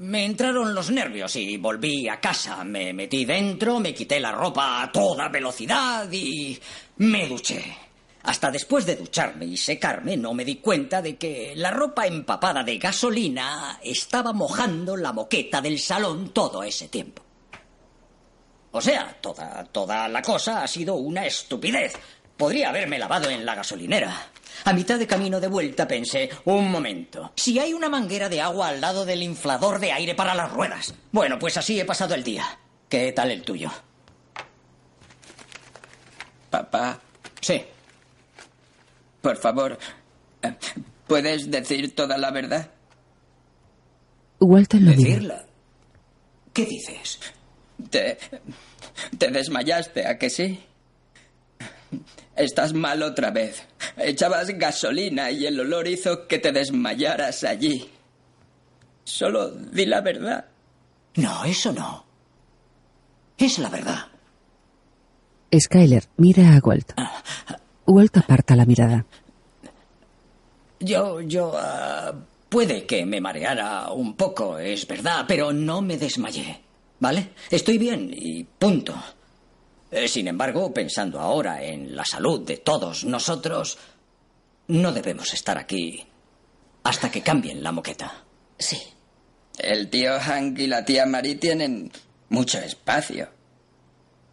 Me 0.02 0.25
entraron 0.25 0.75
los 0.75 0.90
nervios 0.90 1.37
y 1.37 1.56
volví 1.59 2.09
a 2.09 2.18
casa. 2.18 2.64
Me 2.64 2.92
metí 2.92 3.25
dentro, 3.25 3.78
me 3.78 3.94
quité 3.94 4.18
la 4.18 4.32
ropa 4.32 4.82
a 4.82 4.90
toda 4.90 5.28
velocidad 5.28 6.11
y 6.11 6.59
me 6.97 7.28
duché. 7.28 7.78
Hasta 8.25 8.50
después 8.50 8.85
de 8.85 8.97
ducharme 8.97 9.44
y 9.44 9.56
secarme 9.56 10.16
no 10.16 10.35
me 10.35 10.44
di 10.44 10.56
cuenta 10.56 11.00
de 11.00 11.16
que 11.16 11.52
la 11.54 11.71
ropa 11.71 12.04
empapada 12.04 12.64
de 12.64 12.78
gasolina 12.78 13.78
estaba 13.80 14.32
mojando 14.32 14.97
la 14.97 15.12
moqueta 15.12 15.61
del 15.61 15.78
salón 15.78 16.30
todo 16.30 16.64
ese 16.64 16.88
tiempo. 16.88 17.23
O 18.73 18.80
sea, 18.80 19.16
toda, 19.21 19.62
toda 19.66 20.09
la 20.09 20.21
cosa 20.21 20.64
ha 20.64 20.66
sido 20.66 20.97
una 20.97 21.26
estupidez. 21.26 21.92
Podría 22.37 22.71
haberme 22.71 22.99
lavado 22.99 23.30
en 23.30 23.47
la 23.47 23.54
gasolinera. 23.54 24.31
A 24.64 24.73
mitad 24.73 24.99
de 24.99 25.06
camino 25.06 25.40
de 25.40 25.49
vuelta 25.49 25.87
pensé, 25.88 26.30
un 26.44 26.71
momento, 26.71 27.32
si 27.37 27.59
hay 27.59 27.73
una 27.75 27.88
manguera 27.88 28.28
de 28.28 28.40
agua 28.40 28.68
al 28.68 28.80
lado 28.80 29.04
del 29.04 29.23
inflador 29.23 29.78
de 29.80 29.92
aire 29.92 30.14
para 30.14 30.35
las 30.35 30.52
ruedas. 30.52 30.94
Bueno, 31.11 31.38
pues 31.38 31.56
así 31.56 31.78
he 31.80 31.85
pasado 31.85 32.14
el 32.14 32.23
día. 32.25 32.44
¿Qué 32.88 33.12
tal 33.12 33.30
el 33.30 33.42
tuyo? 33.42 33.71
Papá, 36.50 37.00
Sí. 37.40 37.64
por 39.23 39.37
favor, 39.38 39.78
eh, 40.42 40.54
¿puedes 41.06 41.50
decir 41.50 41.94
toda 41.94 42.18
la 42.18 42.30
verdad? 42.30 42.71
Walter 44.40 44.80
lo. 44.82 44.90
¿Decirla? 44.90 45.47
¿Qué 46.52 46.66
dices? 46.66 47.18
Te, 47.90 48.18
te 49.16 49.30
desmayaste, 49.30 50.06
¿a 50.06 50.18
que 50.18 50.28
sí? 50.28 50.62
Estás 52.37 52.72
mal 52.72 53.02
otra 53.02 53.30
vez. 53.30 53.66
Echabas 53.96 54.49
gasolina 54.49 55.30
y 55.30 55.46
el 55.46 55.61
olor 55.61 55.87
hizo 55.88 56.26
que 56.26 56.38
te 56.38 56.52
desmayaras 56.52 57.44
allí. 57.44 57.90
Solo 59.04 59.50
di 59.50 59.87
la 59.87 60.00
verdad. 60.00 60.46
No, 61.16 61.44
eso 61.44 61.72
no. 61.72 62.04
Es 63.37 63.58
la 63.58 63.68
verdad. 63.68 64.06
Skyler 65.54 66.04
mira 66.16 66.56
a 66.56 66.61
Walt. 66.62 66.92
Walt 67.87 68.16
aparta 68.16 68.56
la 68.56 68.64
mirada. 68.64 69.04
Yo, 70.80 71.20
yo... 71.20 71.52
ah, 71.54 72.12
puede 72.49 72.84
que 72.87 73.06
me 73.06 73.20
mareara 73.20 73.90
un 73.92 74.14
poco, 74.14 74.58
es 74.58 74.87
verdad, 74.87 75.25
pero 75.26 75.52
no 75.52 75.80
me 75.80 75.96
desmayé. 75.96 76.61
¿Vale? 77.00 77.30
Estoy 77.50 77.78
bien 77.78 78.11
y 78.14 78.44
punto. 78.44 78.94
Eh, 79.92 80.08
sin 80.08 80.26
embargo, 80.26 80.72
pensando 80.72 81.20
ahora 81.20 81.62
en 81.62 81.94
la 81.94 82.06
salud 82.06 82.40
de 82.46 82.56
todos 82.56 83.04
nosotros, 83.04 83.76
no 84.68 84.90
debemos 84.90 85.34
estar 85.34 85.58
aquí 85.58 86.02
hasta 86.82 87.11
que 87.11 87.20
cambien 87.20 87.62
la 87.62 87.72
moqueta. 87.72 88.25
Sí. 88.58 88.82
El 89.58 89.90
tío 89.90 90.18
Hank 90.18 90.58
y 90.61 90.66
la 90.66 90.82
tía 90.82 91.04
Marie 91.04 91.34
tienen 91.34 91.92
mucho 92.30 92.58
espacio. 92.58 93.28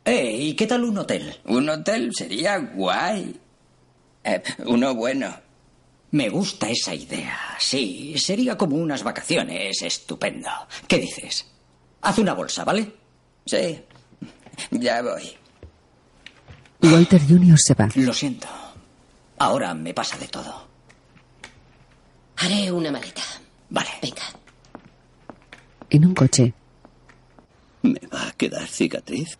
Eh, 0.05 0.31
¿y 0.31 0.53
qué 0.53 0.65
tal 0.65 0.85
un 0.85 0.97
hotel? 0.97 1.35
Un 1.43 1.67
hotel 1.67 2.15
sería 2.15 2.57
guay. 2.57 3.37
Eh, 4.23 4.41
uno 4.65 4.95
bueno. 4.95 5.41
Me 6.11 6.29
gusta 6.29 6.69
esa 6.69 6.95
idea. 6.95 7.37
Sí, 7.59 8.17
sería 8.17 8.57
como 8.57 8.77
unas 8.77 9.03
vacaciones. 9.03 9.81
Estupendo. 9.81 10.49
¿Qué 10.87 10.99
dices? 10.99 11.45
Haz 12.01 12.17
una 12.17 12.33
bolsa, 12.33 12.63
¿vale? 12.63 12.93
Sí, 13.45 13.83
ya 14.71 15.01
voy. 15.01 15.37
Walter 16.81 17.21
Jr. 17.21 17.57
se 17.57 17.73
va. 17.73 17.89
Lo 17.95 18.13
siento. 18.13 18.47
Ahora 19.37 19.73
me 19.73 19.93
pasa 19.93 20.17
de 20.17 20.27
todo. 20.27 20.67
Haré 22.37 22.71
una 22.71 22.91
maleta. 22.91 23.21
Vale. 23.69 23.89
Venga. 24.01 24.23
En 25.89 26.05
un 26.05 26.13
coche, 26.13 26.53
¿Me 27.81 27.99
va 28.13 28.27
a 28.27 28.31
quedar 28.33 28.67
cicatriz? 28.67 29.37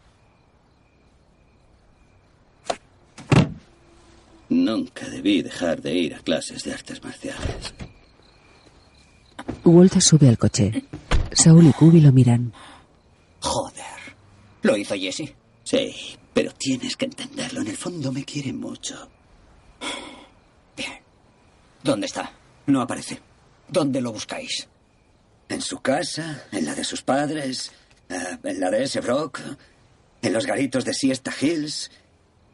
Nunca 4.49 5.07
debí 5.09 5.41
dejar 5.41 5.81
de 5.81 5.93
ir 5.93 6.15
a 6.15 6.19
clases 6.19 6.63
de 6.63 6.73
artes 6.73 7.03
marciales. 7.03 7.73
Walter 9.63 10.01
sube 10.01 10.27
al 10.27 10.37
coche. 10.37 10.85
Saúl 11.33 11.67
y 11.67 11.73
Kubi 11.73 12.01
lo 12.01 12.11
miran. 12.11 12.51
Joder. 13.41 13.85
¿Lo 14.63 14.75
hizo 14.75 14.95
Jesse? 14.95 15.35
Sí, 15.63 16.17
tienes 16.59 16.95
que 16.95 17.05
entenderlo. 17.05 17.61
En 17.61 17.67
el 17.67 17.77
fondo 17.77 18.11
me 18.11 18.23
quiere 18.23 18.53
mucho. 18.53 19.09
Bien. 20.77 20.99
¿Dónde 21.83 22.05
está? 22.05 22.31
No 22.67 22.81
aparece. 22.81 23.19
¿Dónde 23.67 24.01
lo 24.01 24.11
buscáis? 24.11 24.67
En 25.47 25.61
su 25.61 25.79
casa, 25.79 26.45
en 26.51 26.65
la 26.65 26.75
de 26.75 26.83
sus 26.83 27.01
padres, 27.01 27.71
eh, 28.09 28.37
en 28.43 28.59
la 28.59 28.69
de 28.69 28.83
ese 28.83 28.99
Brock, 28.99 29.39
en 30.21 30.33
los 30.33 30.45
garitos 30.45 30.85
de 30.85 30.93
Siesta 30.93 31.33
Hills, 31.39 31.89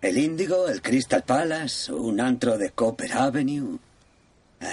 el 0.01 0.17
Índigo, 0.17 0.67
el 0.69 0.81
Crystal 0.81 1.23
Palace, 1.23 1.91
un 1.91 2.21
antro 2.21 2.57
de 2.57 2.69
Copper 2.71 3.11
Avenue, 3.13 3.79
eh, 4.61 4.67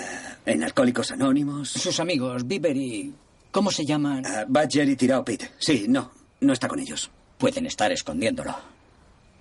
en 0.46 0.62
Alcohólicos 0.62 1.10
Anónimos. 1.10 1.70
Sus 1.70 1.98
amigos, 1.98 2.46
Bieber 2.46 2.76
y... 2.76 3.12
¿Cómo 3.50 3.70
se 3.70 3.84
llaman? 3.84 4.24
eh, 4.24 4.44
Badger 4.46 4.88
y 4.88 4.96
Tirao 4.96 5.24
Pete. 5.24 5.52
Sí, 5.58 5.86
no, 5.88 6.12
no 6.40 6.52
está 6.52 6.68
con 6.68 6.78
ellos. 6.78 7.10
Pueden 7.38 7.66
estar 7.66 7.90
escondiéndolo. 7.92 8.54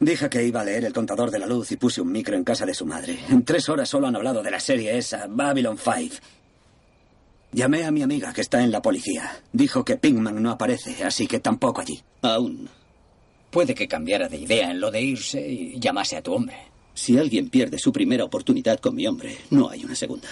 Dije 0.02 0.30
que 0.32 0.44
iba 0.44 0.62
a 0.62 0.66
leer 0.66 0.84
el 0.86 0.94
contador 0.94 1.30
de 1.30 1.38
la 1.38 1.46
luz 1.46 1.72
y 1.72 1.78
puse 1.78 2.02
un 2.02 2.12
micro 2.12 2.36
en 2.36 2.44
casa 2.44 2.66
de 2.66 2.74
su 2.74 2.88
madre. 2.88 3.20
En 3.30 3.46
tres 3.46 3.70
horas 3.70 3.88
solo 3.88 4.08
han 4.08 4.16
hablado 4.16 4.42
de 4.42 4.50
la 4.50 4.60
serie 4.60 4.98
esa, 4.98 5.28
Babylon 5.30 5.78
5. 5.78 6.16
Llamé 7.52 7.86
a 7.86 7.92
mi 7.92 8.02
amiga 8.02 8.34
que 8.34 8.42
está 8.42 8.64
en 8.64 8.72
la 8.72 8.82
policía. 8.82 9.40
Dijo 9.54 9.86
que 9.86 9.98
Pinkman 9.98 10.42
no 10.42 10.50
aparece, 10.50 11.04
así 11.04 11.28
que 11.28 11.40
tampoco 11.40 11.82
allí. 11.82 12.02
Aún. 12.24 12.68
Puede 13.52 13.76
que 13.76 13.88
cambiara 13.88 14.28
de 14.28 14.38
idea 14.38 14.72
en 14.72 14.82
lo 14.82 14.90
de 14.90 15.02
irse 15.04 15.48
y 15.48 15.80
llamase 15.80 16.18
a 16.18 16.24
tu 16.24 16.34
hombre. 16.34 16.58
Si 16.96 17.16
alguien 17.20 17.50
pierde 17.50 17.78
su 17.78 17.94
primera 17.94 18.24
oportunidad 18.24 18.80
con 18.80 18.96
mi 18.96 19.06
hombre, 19.06 19.38
no 19.52 19.70
hay 19.70 19.86
una 19.86 19.94
segunda. 19.94 20.30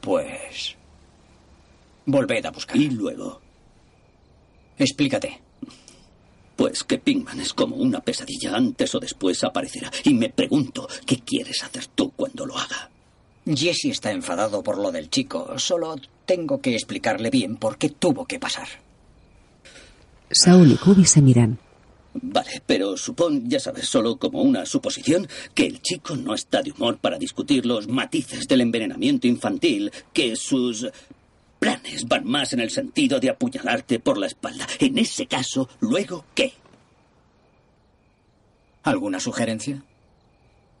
Pues... 0.00 0.76
Volved 2.06 2.46
a 2.46 2.50
buscar. 2.50 2.74
Y 2.78 2.88
luego, 2.88 3.42
Explícate. 4.78 5.42
Pues 6.60 6.84
que 6.84 6.98
Pinkman 6.98 7.40
es 7.40 7.54
como 7.54 7.76
una 7.76 8.02
pesadilla, 8.02 8.54
antes 8.54 8.94
o 8.94 9.00
después 9.00 9.42
aparecerá. 9.44 9.90
Y 10.04 10.12
me 10.12 10.28
pregunto, 10.28 10.86
¿qué 11.06 11.20
quieres 11.20 11.62
hacer 11.62 11.86
tú 11.86 12.10
cuando 12.10 12.44
lo 12.44 12.58
haga? 12.58 12.90
Jesse 13.46 13.86
está 13.86 14.12
enfadado 14.12 14.62
por 14.62 14.76
lo 14.76 14.92
del 14.92 15.08
chico. 15.08 15.58
Solo 15.58 15.96
tengo 16.26 16.60
que 16.60 16.74
explicarle 16.74 17.30
bien 17.30 17.56
por 17.56 17.78
qué 17.78 17.88
tuvo 17.88 18.26
que 18.26 18.38
pasar. 18.38 18.68
Saúl 20.30 20.72
y 20.72 20.76
Kubi 20.76 21.06
se 21.06 21.22
miran. 21.22 21.58
Vale, 22.12 22.62
pero 22.66 22.94
supón, 22.98 23.48
ya 23.48 23.58
sabes, 23.58 23.88
solo 23.88 24.18
como 24.18 24.42
una 24.42 24.66
suposición, 24.66 25.26
que 25.54 25.64
el 25.64 25.80
chico 25.80 26.14
no 26.14 26.34
está 26.34 26.60
de 26.60 26.72
humor 26.72 26.98
para 26.98 27.16
discutir 27.16 27.64
los 27.64 27.88
matices 27.88 28.46
del 28.46 28.60
envenenamiento 28.60 29.26
infantil, 29.26 29.90
que 30.12 30.36
sus 30.36 30.86
planes 31.60 32.08
van 32.08 32.24
más 32.24 32.52
en 32.54 32.60
el 32.60 32.70
sentido 32.70 33.20
de 33.20 33.30
apuñalarte 33.30 34.00
por 34.00 34.18
la 34.18 34.26
espalda. 34.26 34.66
En 34.80 34.98
ese 34.98 35.26
caso, 35.26 35.68
¿luego 35.78 36.24
qué? 36.34 36.54
¿Alguna 38.82 39.20
sugerencia? 39.20 39.84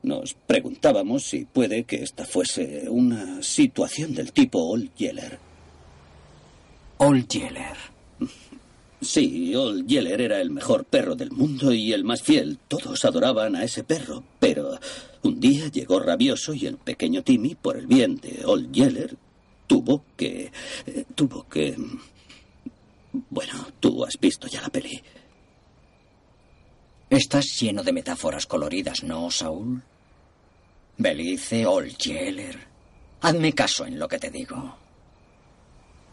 Nos 0.02 0.32
preguntábamos 0.32 1.24
si 1.24 1.44
puede 1.44 1.84
que 1.84 2.02
esta 2.02 2.24
fuese 2.24 2.86
una 2.88 3.42
situación 3.42 4.14
del 4.14 4.32
tipo 4.32 4.58
Old 4.58 4.90
Yeller. 4.96 5.38
Old 6.96 7.28
Yeller. 7.28 7.76
Sí, 9.02 9.54
Old 9.54 9.86
Yeller 9.86 10.20
era 10.20 10.40
el 10.40 10.50
mejor 10.50 10.84
perro 10.84 11.14
del 11.14 11.30
mundo 11.30 11.72
y 11.72 11.92
el 11.92 12.04
más 12.04 12.22
fiel. 12.22 12.58
Todos 12.68 13.04
adoraban 13.04 13.54
a 13.56 13.64
ese 13.64 13.84
perro. 13.84 14.22
Pero 14.38 14.78
un 15.22 15.40
día 15.40 15.68
llegó 15.68 16.00
rabioso 16.00 16.54
y 16.54 16.66
el 16.66 16.78
pequeño 16.78 17.22
Timmy, 17.22 17.54
por 17.54 17.76
el 17.76 17.86
bien 17.86 18.16
de 18.16 18.42
Old 18.46 18.72
Yeller, 18.72 19.16
tuvo 19.70 20.04
que. 20.16 20.50
eh, 20.86 21.04
tuvo 21.14 21.46
que. 21.48 21.76
Bueno, 23.30 23.68
tú 23.78 24.04
has 24.04 24.18
visto 24.18 24.48
ya 24.48 24.60
la 24.60 24.68
peli. 24.68 25.00
Estás 27.08 27.46
lleno 27.60 27.84
de 27.84 27.92
metáforas 27.92 28.46
coloridas, 28.46 29.04
¿no, 29.04 29.30
Saúl? 29.30 29.80
Belice, 30.98 31.66
Old 31.66 31.96
Yeller. 31.98 32.58
Hazme 33.20 33.52
caso 33.52 33.86
en 33.86 33.96
lo 33.96 34.08
que 34.08 34.18
te 34.18 34.30
digo. 34.30 34.74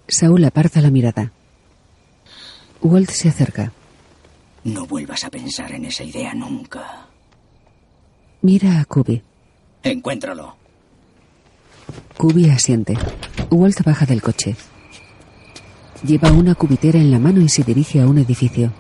Saúl 0.07 0.43
aparta 0.45 0.79
la 0.79 0.91
mirada. 0.91 1.31
Walt 2.81 3.09
se 3.09 3.29
acerca. 3.29 3.71
No 4.65 4.85
vuelvas 4.85 5.23
a 5.23 5.31
pensar 5.31 5.71
en 5.71 5.85
esa 5.85 6.03
idea 6.03 6.35
nunca. 6.35 7.07
Mira 8.43 8.79
a 8.79 8.85
Kubi. 8.85 9.19
Encuéntralo. 9.81 10.56
Kubi 12.17 12.49
asiente. 12.49 12.97
Walt 13.51 13.83
baja 13.83 14.05
del 14.05 14.21
coche. 14.21 14.55
Lleva 16.03 16.31
una 16.31 16.55
cubitera 16.55 16.99
en 16.99 17.11
la 17.11 17.19
mano 17.19 17.41
y 17.41 17.49
se 17.49 17.63
dirige 17.63 18.01
a 18.01 18.07
un 18.07 18.17
edificio. 18.17 18.71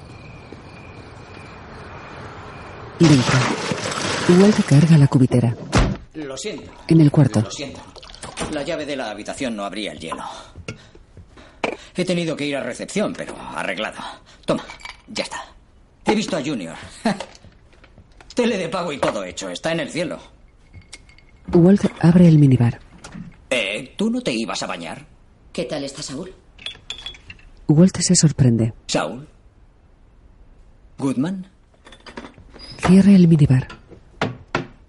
Dentro. 2.99 3.39
Walt 4.39 4.65
carga 4.65 4.97
la 4.97 5.07
cubitera. 5.07 5.55
Lo 6.13 6.35
siento. 6.37 6.71
En 6.87 7.01
el 7.01 7.11
cuarto. 7.11 7.41
Lo 7.41 7.51
siento. 7.51 7.79
La 8.51 8.63
llave 8.63 8.85
de 8.85 8.95
la 8.95 9.11
habitación 9.11 9.55
no 9.55 9.65
abría 9.65 9.91
el 9.91 9.99
hielo. 9.99 10.23
He 11.95 12.05
tenido 12.05 12.35
que 12.35 12.45
ir 12.45 12.55
a 12.55 12.61
recepción, 12.63 13.13
pero 13.17 13.35
arreglado. 13.39 13.97
Toma, 14.45 14.63
ya 15.07 15.23
está. 15.23 15.43
He 16.05 16.15
visto 16.15 16.37
a 16.37 16.43
Junior. 16.43 16.75
Tele 18.35 18.57
de 18.57 18.69
pago 18.69 18.93
y 18.93 18.99
todo 18.99 19.23
hecho. 19.23 19.49
Está 19.49 19.71
en 19.71 19.79
el 19.79 19.89
cielo. 19.89 20.19
Walt 21.53 21.85
abre 21.99 22.27
el 22.27 22.37
minibar. 22.37 22.79
Eh, 23.49 23.93
¿tú 23.97 24.09
no 24.09 24.21
te 24.21 24.31
ibas 24.33 24.61
a 24.63 24.67
bañar? 24.67 25.05
¿Qué 25.53 25.63
tal 25.65 25.83
está 25.83 26.01
Saúl? 26.01 26.33
Walt 27.67 27.97
se 27.97 28.15
sorprende. 28.15 28.73
¿Saúl? 28.87 29.27
¿Goodman? 30.97 31.47
Cierra 32.85 33.11
el 33.11 33.27
minibar. 33.27 33.67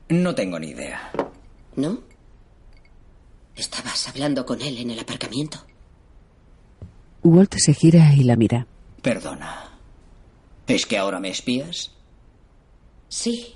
No 0.08 0.34
tengo 0.34 0.58
ni 0.58 0.68
idea. 0.68 1.10
¿No? 1.76 2.00
¿Estabas 3.54 4.08
hablando 4.08 4.46
con 4.46 4.60
él 4.62 4.78
en 4.78 4.90
el 4.90 4.98
aparcamiento? 5.00 5.58
Walt 7.22 7.54
se 7.56 7.74
gira 7.74 8.14
y 8.14 8.22
la 8.22 8.36
mira. 8.36 8.66
Perdona. 9.02 9.78
¿Es 10.66 10.86
que 10.86 10.98
ahora 10.98 11.18
me 11.20 11.30
espías? 11.30 11.92
Sí. 13.08 13.54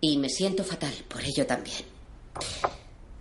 Y 0.00 0.18
me 0.18 0.28
siento 0.28 0.64
fatal 0.64 0.92
por 1.08 1.22
ello 1.24 1.46
también. 1.46 1.84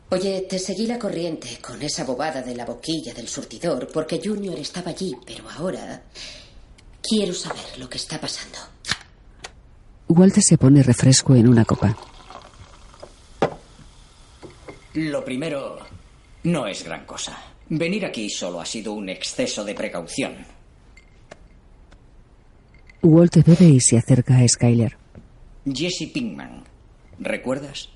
Oye, 0.09 0.45
te 0.47 0.59
seguí 0.59 0.85
la 0.85 0.99
corriente 0.99 1.57
con 1.59 1.81
esa 1.81 2.03
bobada 2.03 2.41
de 2.41 2.55
la 2.55 2.65
boquilla 2.65 3.13
del 3.13 3.27
surtidor 3.27 3.89
porque 3.91 4.21
Junior 4.23 4.57
estaba 4.59 4.91
allí, 4.91 5.15
pero 5.25 5.49
ahora 5.49 6.03
quiero 7.01 7.33
saber 7.33 7.79
lo 7.79 7.89
que 7.89 7.97
está 7.97 8.19
pasando. 8.19 8.59
Walt 10.07 10.35
se 10.35 10.57
pone 10.57 10.83
refresco 10.83 11.33
en 11.35 11.47
una 11.47 11.65
copa. 11.65 11.97
Lo 14.93 15.25
primero 15.25 15.79
no 16.43 16.67
es 16.67 16.83
gran 16.83 17.05
cosa. 17.05 17.37
Venir 17.67 18.05
aquí 18.05 18.29
solo 18.29 18.61
ha 18.61 18.65
sido 18.65 18.93
un 18.93 19.09
exceso 19.09 19.65
de 19.65 19.73
precaución. 19.73 20.45
Walt 23.01 23.35
bebe 23.43 23.65
y 23.65 23.79
se 23.79 23.97
acerca 23.97 24.37
a 24.37 24.47
Skyler. 24.47 24.97
Jesse 25.65 26.11
Pinkman, 26.13 26.63
¿recuerdas? 27.19 27.89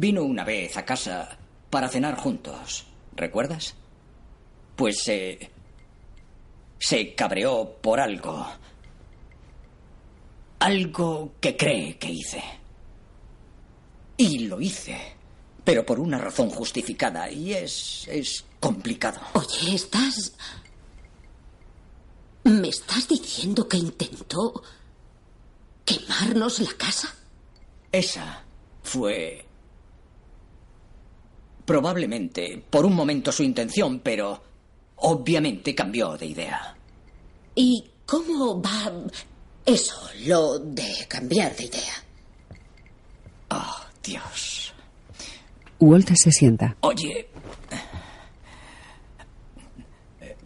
Vino 0.00 0.22
una 0.22 0.44
vez 0.44 0.78
a 0.78 0.86
casa 0.86 1.36
para 1.68 1.90
cenar 1.90 2.16
juntos, 2.16 2.86
¿recuerdas? 3.14 3.74
Pues 4.74 5.02
se... 5.02 5.50
se 6.78 7.14
cabreó 7.14 7.76
por 7.82 8.00
algo. 8.00 8.46
Algo 10.60 11.34
que 11.38 11.54
cree 11.54 11.98
que 11.98 12.12
hice. 12.12 12.42
Y 14.16 14.46
lo 14.46 14.58
hice, 14.58 14.96
pero 15.64 15.84
por 15.84 16.00
una 16.00 16.16
razón 16.16 16.48
justificada 16.48 17.30
y 17.30 17.52
es... 17.52 18.08
es 18.08 18.46
complicado. 18.58 19.20
Oye, 19.34 19.74
estás... 19.74 20.32
¿Me 22.44 22.70
estás 22.70 23.06
diciendo 23.06 23.68
que 23.68 23.76
intentó 23.76 24.62
quemarnos 25.84 26.58
la 26.60 26.72
casa? 26.72 27.14
Esa 27.92 28.46
fue 28.82 29.49
probablemente 31.70 32.60
por 32.68 32.84
un 32.84 32.96
momento 32.96 33.30
su 33.30 33.44
intención, 33.44 34.00
pero 34.00 34.42
obviamente 34.96 35.72
cambió 35.72 36.18
de 36.18 36.26
idea. 36.26 36.76
¿Y 37.54 37.84
cómo 38.04 38.60
va 38.60 38.90
eso, 39.64 39.94
lo 40.26 40.58
de 40.58 41.06
cambiar 41.06 41.54
de 41.54 41.66
idea? 41.66 41.94
Oh, 43.50 43.76
Dios. 44.02 44.74
Walt 45.78 46.10
se 46.20 46.32
sienta. 46.32 46.76
Oye, 46.80 47.28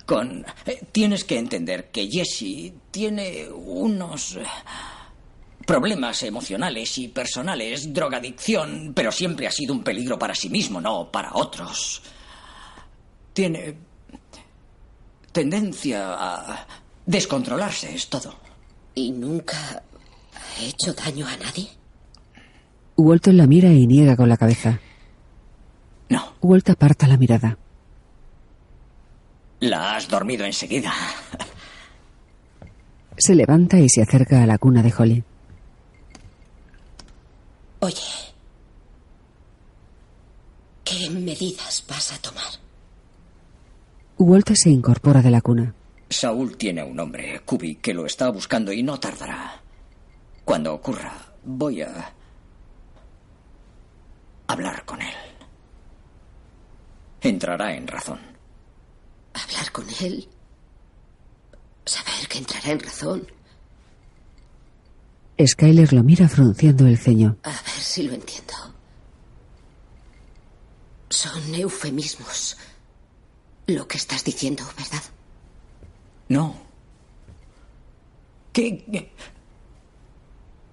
con... 0.04 0.44
Tienes 0.92 1.24
que 1.24 1.38
entender 1.38 1.90
que 1.90 2.06
Jesse 2.06 2.74
tiene 2.90 3.48
unos 3.48 4.38
problemas 5.66 6.22
emocionales 6.22 6.98
y 6.98 7.09
personales, 7.09 7.92
drogadicción, 7.92 8.92
pero 8.94 9.11
siempre 9.11 9.46
ha 9.46 9.50
sido 9.50 9.74
un 9.74 9.83
peligro 9.83 10.18
para 10.18 10.35
sí 10.35 10.48
mismo, 10.48 10.81
no 10.81 11.11
para 11.11 11.35
otros. 11.35 12.03
Tiene 13.33 13.77
tendencia 15.33 16.14
a 16.14 16.66
descontrolarse, 17.07 17.94
es 17.94 18.09
todo. 18.09 18.35
¿Y 18.94 19.11
nunca 19.11 19.83
ha 20.35 20.62
hecho 20.62 20.92
daño 20.92 21.27
a 21.27 21.37
nadie? 21.37 21.68
Walt 22.96 23.27
la 23.29 23.46
mira 23.46 23.70
y 23.70 23.87
niega 23.87 24.16
con 24.16 24.29
la 24.29 24.37
cabeza. 24.37 24.79
No. 26.09 26.35
Walt 26.40 26.70
aparta 26.70 27.09
la 27.09 27.16
mirada. 27.16 27.59
La 29.61 29.96
has 29.96 30.09
dormido 30.09 30.44
enseguida. 30.44 30.92
Se 33.16 33.35
levanta 33.35 33.79
y 33.79 33.88
se 33.88 34.03
acerca 34.03 34.42
a 34.42 34.46
la 34.46 34.59
cuna 34.59 34.83
de 34.83 34.92
Holly. 34.96 35.24
Oye, 37.84 38.00
¿qué 40.84 41.10
medidas 41.10 41.84
vas 41.86 42.14
a 42.14 42.18
tomar? 42.18 42.50
Walt 44.16 44.54
se 44.54 44.70
incorpora 44.70 45.20
de 45.20 45.30
la 45.30 45.42
cuna. 45.42 45.74
Saúl 46.08 46.56
tiene 46.56 46.82
un 46.82 46.98
hombre, 46.98 47.42
Kubi, 47.44 47.76
que 47.76 47.92
lo 47.92 48.06
está 48.06 48.30
buscando 48.30 48.72
y 48.72 48.82
no 48.82 48.98
tardará. 48.98 49.60
Cuando 50.46 50.72
ocurra, 50.72 51.12
voy 51.44 51.82
a 51.82 52.10
hablar 54.46 54.86
con 54.86 55.02
él. 55.02 55.14
Entrará 57.20 57.76
en 57.76 57.86
razón. 57.86 58.20
¿Hablar 59.34 59.72
con 59.72 59.86
él? 60.00 60.26
Saber 61.84 62.28
que 62.30 62.38
entrará 62.38 62.70
en 62.70 62.80
razón. 62.80 63.26
Skyler 65.44 65.92
lo 65.92 66.02
mira 66.02 66.28
frunciendo 66.28 66.86
el 66.86 66.98
ceño. 66.98 67.36
A 67.42 67.50
ver 67.50 67.80
si 67.80 68.02
lo 68.04 68.12
entiendo. 68.14 68.54
Son 71.10 71.54
eufemismos. 71.54 72.56
Lo 73.66 73.88
que 73.88 73.96
estás 73.96 74.22
diciendo, 74.24 74.64
¿verdad? 74.76 75.02
No. 76.28 76.54
¿Qué. 78.52 78.84
qué- 78.90 79.12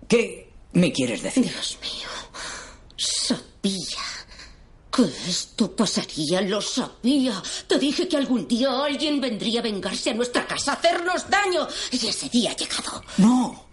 ¿Qué 0.07 0.51
me 0.73 0.91
quieres 0.91 1.23
decir? 1.23 1.43
Dios 1.49 1.77
mío. 1.81 2.09
Sabía 2.97 4.03
que 4.91 5.03
esto 5.29 5.73
pasaría, 5.73 6.41
lo 6.41 6.61
sabía. 6.61 7.41
Te 7.67 7.79
dije 7.79 8.07
que 8.09 8.17
algún 8.17 8.45
día 8.47 8.83
alguien 8.83 9.21
vendría 9.21 9.61
a 9.61 9.63
vengarse 9.63 10.09
a 10.09 10.13
nuestra 10.13 10.45
casa, 10.45 10.73
a 10.73 10.75
hacernos 10.75 11.29
daño. 11.29 11.65
Y 11.91 12.05
ese 12.07 12.27
día 12.29 12.51
ha 12.51 12.55
llegado. 12.57 13.01
No. 13.17 13.70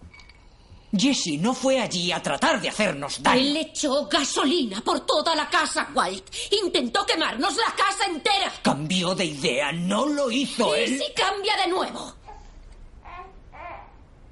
Jesse 0.97 1.39
no 1.39 1.53
fue 1.55 1.81
allí 1.81 2.11
a 2.13 2.23
tratar 2.23 2.61
de 2.61 2.69
hacernos 2.71 3.23
daño. 3.23 3.41
Él 3.41 3.57
echó 3.59 4.07
gasolina 4.07 4.81
por 4.81 5.01
toda 5.01 5.35
la 5.35 5.49
casa, 5.51 5.89
Walt. 5.95 6.25
Intentó 6.65 7.05
quemarnos 7.05 7.55
la 7.57 7.75
casa 7.75 8.07
entera. 8.07 8.53
Cambió 8.63 9.15
de 9.15 9.27
idea, 9.27 9.71
no 9.73 10.07
lo 10.07 10.31
hizo 10.31 10.75
¿Y 10.77 10.81
él. 10.81 10.99
si 10.99 11.13
cambia 11.13 11.57
de 11.57 11.71
nuevo? 11.71 12.15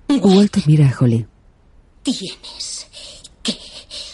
Walt 0.09 0.57
mira 0.67 0.89
a 0.89 0.97
Holly. 0.99 1.27
Tienes 2.03 2.87
que 3.43 3.59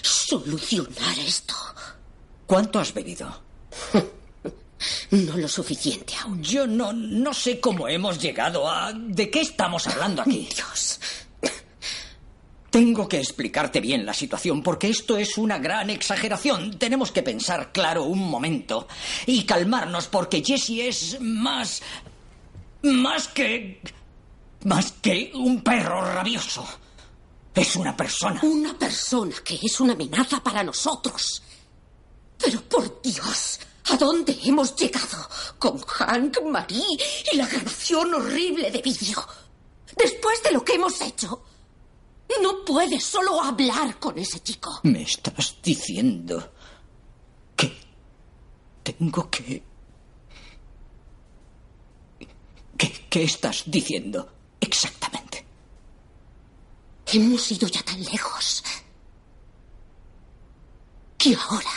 solucionar 0.02 1.18
esto. 1.18 1.54
¿Cuánto 2.46 2.80
has 2.80 2.92
bebido? 2.92 3.42
No 5.12 5.36
lo 5.36 5.46
suficiente 5.46 6.14
aún. 6.22 6.42
Yo 6.42 6.66
no, 6.66 6.92
no 6.92 7.32
sé 7.32 7.60
cómo 7.60 7.86
hemos 7.86 8.18
llegado 8.18 8.68
a... 8.68 8.92
¿De 8.92 9.30
qué 9.30 9.42
estamos 9.42 9.86
hablando 9.86 10.22
aquí? 10.22 10.48
Dios. 10.52 10.98
Tengo 12.72 13.06
que 13.06 13.18
explicarte 13.18 13.82
bien 13.82 14.06
la 14.06 14.14
situación 14.14 14.62
porque 14.62 14.88
esto 14.88 15.18
es 15.18 15.36
una 15.36 15.58
gran 15.58 15.90
exageración. 15.90 16.78
Tenemos 16.78 17.12
que 17.12 17.22
pensar 17.22 17.70
claro 17.70 18.04
un 18.04 18.20
momento 18.20 18.88
y 19.26 19.44
calmarnos 19.44 20.06
porque 20.06 20.42
Jesse 20.42 20.78
es 20.80 21.20
más... 21.20 21.82
más 22.80 23.28
que... 23.28 23.78
más 24.64 24.92
que 25.02 25.30
un 25.34 25.62
perro 25.62 26.00
rabioso. 26.00 26.66
Es 27.54 27.76
una 27.76 27.94
persona. 27.94 28.40
Una 28.42 28.72
persona 28.78 29.34
que 29.44 29.58
es 29.62 29.78
una 29.78 29.92
amenaza 29.92 30.42
para 30.42 30.64
nosotros. 30.64 31.42
Pero 32.38 32.62
por 32.62 33.02
Dios, 33.02 33.60
¿a 33.90 33.98
dónde 33.98 34.38
hemos 34.44 34.74
llegado? 34.76 35.28
Con 35.58 35.78
Hank, 35.78 36.40
Marie 36.46 36.98
y 37.30 37.36
la 37.36 37.46
grabación 37.46 38.14
horrible 38.14 38.70
de 38.70 38.80
vídeo. 38.80 39.28
Después 39.94 40.42
de 40.42 40.52
lo 40.52 40.64
que 40.64 40.76
hemos 40.76 40.98
hecho. 41.02 41.42
No 42.40 42.64
puedes 42.64 43.04
solo 43.04 43.40
hablar 43.40 43.98
con 43.98 44.18
ese 44.18 44.40
chico. 44.40 44.80
Me 44.84 45.02
estás 45.02 45.56
diciendo 45.62 46.52
que 47.56 47.72
tengo 48.82 49.28
que... 49.30 49.62
¿Qué, 52.78 53.06
qué 53.10 53.24
estás 53.24 53.64
diciendo 53.66 54.28
exactamente? 54.60 55.44
Hemos 57.12 57.52
ido 57.52 57.68
ya 57.68 57.82
tan 57.82 58.02
lejos. 58.02 58.64
Que 61.18 61.36
ahora, 61.36 61.70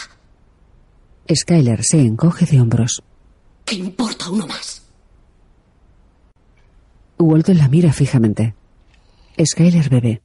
Skyler 1.33 1.83
se 1.83 1.99
encoge 2.01 2.45
de 2.45 2.61
hombros. 2.61 3.01
¿qué 3.65 3.75
importa 3.75 4.29
uno 4.29 4.47
más? 4.47 4.83
Walton 7.17 7.57
la 7.57 7.67
mira 7.67 7.91
fijamente. 7.91 8.55
Skyler 9.43 9.89
bebe. 9.89 10.21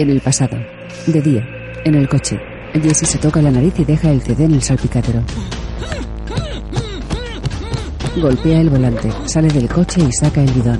En 0.00 0.08
el 0.08 0.22
pasado, 0.22 0.56
de 1.06 1.20
día, 1.20 1.46
en 1.84 1.94
el 1.94 2.08
coche, 2.08 2.40
Jesse 2.72 3.06
se 3.06 3.18
toca 3.18 3.42
la 3.42 3.50
nariz 3.50 3.74
y 3.80 3.84
deja 3.84 4.10
el 4.10 4.22
CD 4.22 4.44
en 4.44 4.54
el 4.54 4.62
salpicadero. 4.62 5.22
Golpea 8.16 8.62
el 8.62 8.70
volante, 8.70 9.10
sale 9.26 9.48
del 9.48 9.68
coche 9.68 10.00
y 10.00 10.10
saca 10.10 10.42
el 10.42 10.50
bidón. 10.52 10.78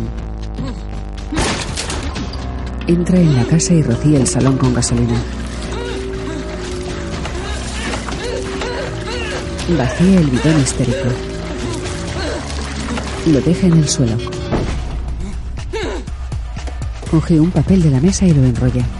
Entra 2.87 3.19
en 3.19 3.37
la 3.37 3.45
casa 3.45 3.75
y 3.75 3.83
rocía 3.83 4.21
el 4.21 4.27
salón 4.27 4.57
con 4.57 4.73
gasolina. 4.73 5.21
Vacía 9.77 10.19
el 10.19 10.31
bidón 10.31 10.61
histérico. 10.63 11.09
Lo 13.27 13.41
deja 13.43 13.67
en 13.67 13.75
el 13.75 13.87
suelo. 13.87 14.17
Coge 17.11 17.39
un 17.39 17.51
papel 17.51 17.83
de 17.83 17.91
la 17.91 18.01
mesa 18.01 18.25
y 18.25 18.33
lo 18.33 18.43
enrolla. 18.45 19.00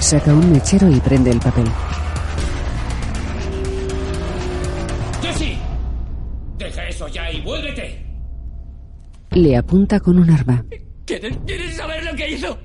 Saca 0.00 0.32
un 0.32 0.50
mechero 0.50 0.90
y 0.90 0.98
prende 1.00 1.30
el 1.30 1.38
papel. 1.38 1.66
¡Jesse! 5.22 5.58
Deja 6.58 6.88
eso 6.88 7.06
ya 7.08 7.30
y 7.30 7.40
vuélvete. 7.42 8.06
Le 9.32 9.56
apunta 9.56 10.00
con 10.00 10.18
un 10.18 10.30
arma. 10.30 10.64
¿Quieres, 11.04 11.36
¿Quieres 11.46 11.76
saber 11.76 12.04
lo 12.04 12.14
que 12.16 12.30
hizo? 12.30 12.58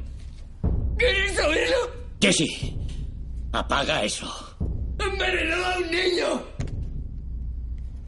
¿Quieres 0.97 1.35
saberlo? 1.35 1.75
Jesse, 2.21 2.73
apaga 3.51 4.03
eso. 4.03 4.27
Envenenó 4.99 5.55
a 5.55 5.77
un 5.77 5.91
niño. 5.91 6.43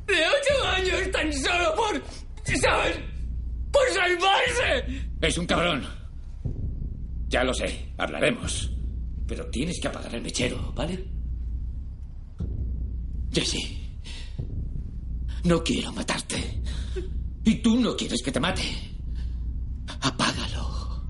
De 0.07 0.13
ocho 0.13 0.67
años 0.69 1.11
tan 1.11 1.33
solo 1.33 1.75
por... 1.75 2.01
¿Sabes? 2.45 2.97
Por 3.71 3.83
salvarse. 3.89 5.01
Es 5.21 5.37
un 5.37 5.45
cabrón. 5.45 5.85
Ya 7.27 7.43
lo 7.43 7.53
sé, 7.53 7.93
hablaremos. 7.97 8.71
Pero 9.27 9.45
tienes 9.47 9.79
que 9.81 9.87
apagar 9.87 10.15
el 10.15 10.21
mechero, 10.21 10.71
¿vale? 10.73 11.05
Jesse, 13.31 13.77
no 15.43 15.63
quiero 15.63 15.91
matarte. 15.93 16.61
Y 17.43 17.55
tú 17.55 17.77
no 17.79 17.95
quieres 17.95 18.21
que 18.23 18.31
te 18.31 18.39
mate. 18.39 18.63
Apágalo. 20.01 21.03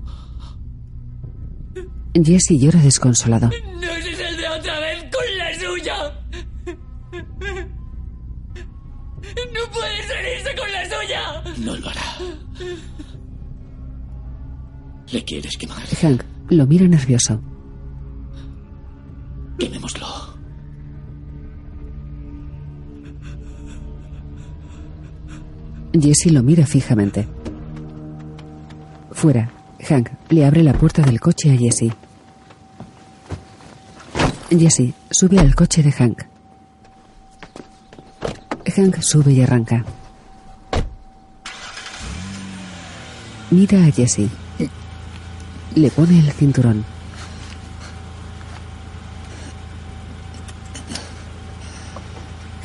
Jesse 2.14 2.58
llora 2.58 2.80
desconsolado. 2.80 3.48
No 3.48 3.94
se 4.02 4.16
saldrá 4.16 4.56
otra 4.56 4.80
vez 4.80 5.04
con 5.12 5.38
la 5.38 5.60
suya. 5.60 6.14
No 9.54 9.72
puede 9.72 10.02
salirse 10.06 10.54
con 10.56 10.72
la 10.72 10.84
suya. 10.84 11.54
No 11.58 11.76
lo 11.76 11.88
hará. 11.88 12.18
¿Le 15.12 15.24
quieres 15.24 15.56
quemar? 15.56 15.82
Hank 16.02 16.22
lo 16.50 16.66
mira 16.66 16.86
nervioso. 16.86 17.40
Quemémoslo. 19.58 20.06
Jesse 25.92 26.30
lo 26.30 26.42
mira 26.42 26.64
fijamente. 26.64 27.26
Fuera, 29.10 29.50
Hank 29.88 30.10
le 30.28 30.46
abre 30.46 30.62
la 30.62 30.72
puerta 30.74 31.02
del 31.02 31.18
coche 31.18 31.50
a 31.50 31.56
Jesse. 31.56 31.92
Jesse 34.50 34.94
sube 35.10 35.40
al 35.40 35.54
coche 35.54 35.82
de 35.82 35.92
Hank. 35.92 36.24
Hank 38.76 39.02
sube 39.02 39.32
y 39.32 39.42
arranca. 39.42 39.84
Mira 43.50 43.84
a 43.84 43.90
Jesse. 43.90 44.28
Le 45.74 45.90
pone 45.90 46.18
el 46.18 46.30
cinturón. 46.32 46.84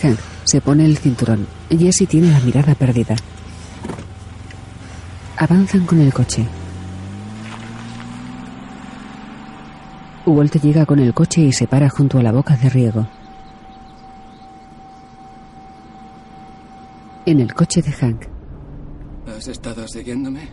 Hank 0.02 0.20
se 0.54 0.62
pone 0.62 0.86
el 0.86 1.00
cinturón. 1.00 1.48
Jesse 1.68 2.08
tiene 2.08 2.30
la 2.30 2.40
mirada 2.42 2.76
perdida. 2.76 3.16
Avanzan 5.36 5.84
con 5.88 6.00
el 6.00 6.14
coche. 6.14 6.46
Walt 10.28 10.56
llega 10.62 10.86
con 10.86 11.00
el 11.00 11.12
coche 11.12 11.42
y 11.42 11.52
se 11.52 11.66
para 11.66 11.90
junto 11.90 12.20
a 12.20 12.22
la 12.22 12.32
boca 12.32 12.56
de 12.56 12.70
riego. 12.70 13.08
En 17.26 17.40
el 17.40 17.52
coche 17.56 17.82
de 17.82 17.92
Hank, 17.92 18.26
¿Has 19.26 19.48
estado 19.48 19.88
siguiéndome? 19.88 20.50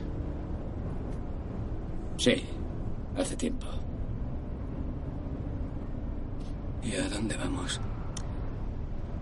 Sí, 2.17 2.43
hace 3.19 3.37
tiempo. 3.37 3.67
¿Y 6.83 6.95
a 6.95 7.07
dónde 7.11 7.37
vamos? 7.37 7.79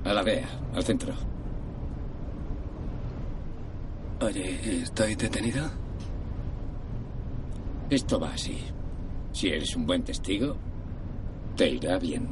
A 0.08 0.12
la 0.14 0.24
DEA, 0.24 0.48
al 0.74 0.82
centro. 0.82 1.12
Oye, 4.22 4.82
¿estoy 4.82 5.14
detenido? 5.14 5.68
Esto 7.90 8.18
va 8.18 8.32
así. 8.32 8.58
Si 9.32 9.48
eres 9.48 9.76
un 9.76 9.84
buen 9.84 10.02
testigo, 10.02 10.56
te 11.56 11.68
irá 11.68 11.98
bien. 11.98 12.26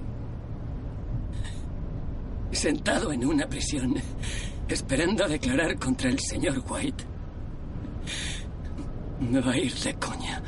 Sentado 2.50 3.12
en 3.12 3.26
una 3.26 3.46
prisión, 3.46 3.94
esperando 4.68 5.24
a 5.24 5.28
declarar 5.28 5.78
contra 5.78 6.08
el 6.08 6.18
señor 6.18 6.64
White. 6.66 7.04
Me 9.20 9.38
va 9.42 9.52
a 9.52 9.58
ir 9.58 9.74
de 9.74 9.94
coña. 9.96 10.42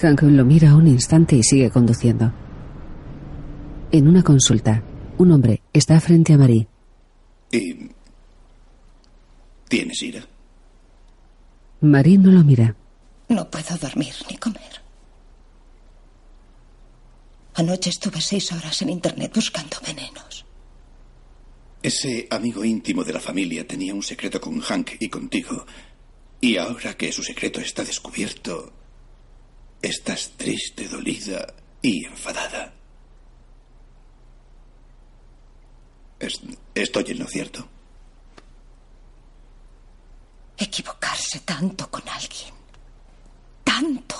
Hank 0.00 0.22
lo 0.22 0.44
mira 0.44 0.76
un 0.76 0.86
instante 0.86 1.34
y 1.34 1.42
sigue 1.42 1.70
conduciendo. 1.70 2.45
En 3.92 4.08
una 4.08 4.22
consulta, 4.22 4.82
un 5.16 5.30
hombre 5.30 5.62
está 5.72 6.00
frente 6.00 6.32
a 6.32 6.38
Marie. 6.38 6.66
¿Y 7.52 7.88
tienes 9.68 10.02
ira? 10.02 10.26
Marie 11.80 12.18
no 12.18 12.32
lo 12.32 12.42
mira. 12.42 12.74
No 13.28 13.48
puedo 13.48 13.76
dormir 13.76 14.14
ni 14.28 14.36
comer. 14.38 14.82
Anoche 17.54 17.90
estuve 17.90 18.20
seis 18.20 18.52
horas 18.52 18.82
en 18.82 18.90
Internet 18.90 19.32
buscando 19.34 19.76
venenos. 19.86 20.44
Ese 21.82 22.26
amigo 22.30 22.64
íntimo 22.64 23.04
de 23.04 23.12
la 23.12 23.20
familia 23.20 23.66
tenía 23.66 23.94
un 23.94 24.02
secreto 24.02 24.40
con 24.40 24.60
Hank 24.60 24.96
y 24.98 25.08
contigo. 25.08 25.64
Y 26.40 26.56
ahora 26.56 26.96
que 26.96 27.12
su 27.12 27.22
secreto 27.22 27.60
está 27.60 27.84
descubierto, 27.84 28.72
estás 29.80 30.32
triste, 30.36 30.88
dolida 30.88 31.54
y 31.80 32.04
enfadada. 32.04 32.75
Es- 36.18 36.40
estoy 36.74 37.04
en 37.08 37.18
lo 37.18 37.26
cierto. 37.26 37.66
Equivocarse 40.58 41.40
tanto 41.40 41.90
con 41.90 42.02
alguien. 42.08 42.54
Tanto. 43.62 44.14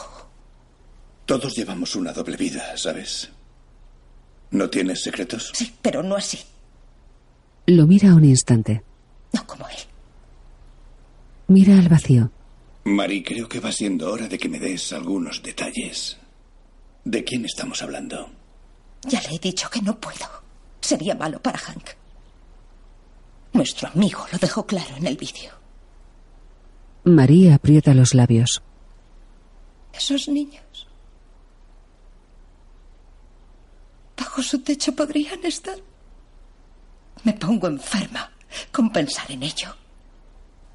Todos 1.25 1.55
llevamos 1.57 1.97
una 1.97 2.13
doble 2.13 2.37
vida, 2.37 2.77
¿sabes? 2.77 3.31
¿No 4.51 4.69
tienes 4.71 5.03
secretos? 5.03 5.51
Sí, 5.55 5.75
pero 5.81 6.03
no 6.03 6.15
así. 6.17 6.39
Lo 7.67 7.87
mira 7.87 8.15
un 8.15 8.25
instante. 8.25 8.83
No 9.33 9.47
como 9.47 9.67
él. 9.69 9.77
Mira 11.49 11.79
al 11.79 11.89
vacío. 11.89 12.31
Mari, 12.85 13.25
creo 13.25 13.49
que 13.49 13.59
va 13.59 13.73
siendo 13.73 14.13
hora 14.13 14.29
de 14.29 14.39
que 14.39 14.49
me 14.49 14.61
des 14.61 14.93
algunos 14.93 15.43
detalles. 15.43 16.17
¿De 17.05 17.25
quién 17.25 17.45
estamos 17.45 17.83
hablando? 17.83 18.31
Ya 19.03 19.21
le 19.23 19.37
he 19.37 19.39
dicho 19.39 19.69
que 19.71 19.81
no 19.83 19.99
puedo. 19.99 20.46
Sería 20.87 21.17
malo 21.17 21.43
para 21.43 21.59
Hank. 21.59 21.85
Nuestro 23.53 23.89
amigo 23.89 24.25
lo 24.31 24.39
dejó 24.39 24.65
claro 24.65 24.95
en 24.97 25.09
el 25.09 25.17
vídeo. 25.17 25.51
María 27.03 27.57
aprieta 27.57 27.93
los 27.93 28.15
labios. 28.15 28.63
Esos 29.93 30.29
niños. 30.29 30.87
Bajo 34.17 34.41
su 34.43 34.61
techo 34.61 34.95
podrían 34.95 35.45
estar. 35.45 35.77
Me 37.25 37.33
pongo 37.33 37.67
enferma 37.67 38.31
con 38.71 38.93
pensar 38.93 39.29
en 39.33 39.43
ello. 39.43 39.75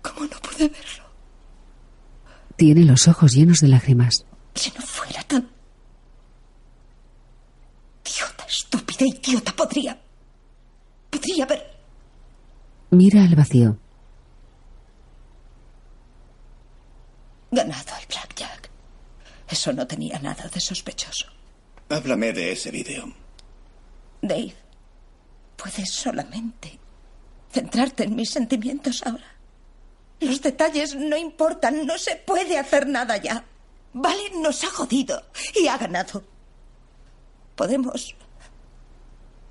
¿Cómo 0.02 0.26
no 0.26 0.38
pude 0.42 0.68
verlo? 0.68 1.06
Tiene 2.58 2.84
los 2.84 3.08
ojos 3.08 3.32
llenos 3.32 3.60
de 3.60 3.70
lágrimas. 3.70 4.26
Si 4.56 4.72
no 4.72 4.82
fuera 4.82 5.24
tan... 5.24 5.61
Idiota, 8.12 8.46
estúpida, 8.46 9.06
idiota, 9.06 9.56
podría... 9.56 9.98
Podría 11.10 11.46
haber... 11.46 11.72
Mira 12.90 13.24
al 13.24 13.36
vacío. 13.36 13.78
Ganado 17.52 17.94
el 18.00 18.08
blackjack. 18.08 18.70
Eso 19.48 19.72
no 19.72 19.88
tenía 19.88 20.20
nada 20.20 20.50
de 20.50 20.60
sospechoso. 20.60 21.28
Háblame 21.90 22.34
de 22.34 22.52
ese 22.52 22.72
vídeo. 22.72 23.14
Dave, 24.22 24.56
puedes 25.56 25.90
solamente 25.90 26.80
centrarte 27.52 28.04
en 28.04 28.16
mis 28.16 28.30
sentimientos 28.30 29.04
ahora. 29.06 29.36
Los 30.20 30.42
detalles 30.42 30.96
no 30.96 31.18
importan, 31.18 31.86
no 31.86 31.98
se 31.98 32.18
puede 32.18 32.58
hacer 32.58 32.88
nada 32.88 33.18
ya. 33.18 33.44
Vale, 33.94 34.32
nos 34.42 34.64
ha 34.64 34.70
jodido 34.70 35.22
y 35.56 35.68
ha 35.68 35.78
ganado. 35.78 36.31
¿Podemos 37.62 38.16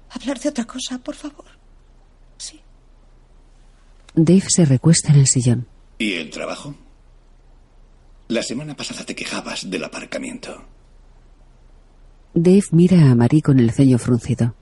hablar 0.09 0.41
de 0.41 0.49
otra 0.49 0.65
cosa, 0.65 0.99
por 0.99 1.15
favor? 1.15 1.45
Sí. 2.39 2.61
Dave 4.17 4.47
se 4.49 4.65
recuesta 4.65 5.13
en 5.13 5.21
el 5.21 5.29
sillón. 5.29 5.69
¿Y 5.97 6.15
el 6.15 6.29
trabajo? 6.31 6.75
La 8.27 8.43
semana 8.43 8.75
pasada 8.75 9.05
te 9.07 9.15
quejabas 9.15 9.71
del 9.71 9.85
aparcamiento. 9.85 10.61
Dave 12.35 12.65
mira 12.73 13.13
a 13.13 13.15
Marie 13.15 13.43
con 13.43 13.61
el 13.61 13.71
ceño 13.71 13.97
fruncido. 13.97 14.57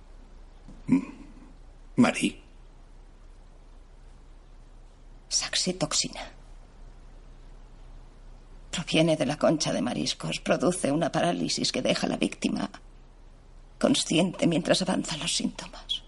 Marie. 1.97 2.43
Saxitoxina. 5.31 6.21
Proviene 8.73 9.17
de 9.17 9.25
la 9.25 9.39
concha 9.39 9.73
de 9.73 9.81
mariscos. 9.81 10.39
Produce 10.41 10.93
una 10.93 11.11
parálisis 11.11 11.73
que 11.73 11.81
deja 11.81 12.07
a 12.07 12.11
la 12.11 12.19
víctima 12.19 12.71
consciente 13.79 14.47
mientras 14.47 14.83
avanzan 14.83 15.21
los 15.21 15.35
síntomas. 15.35 16.03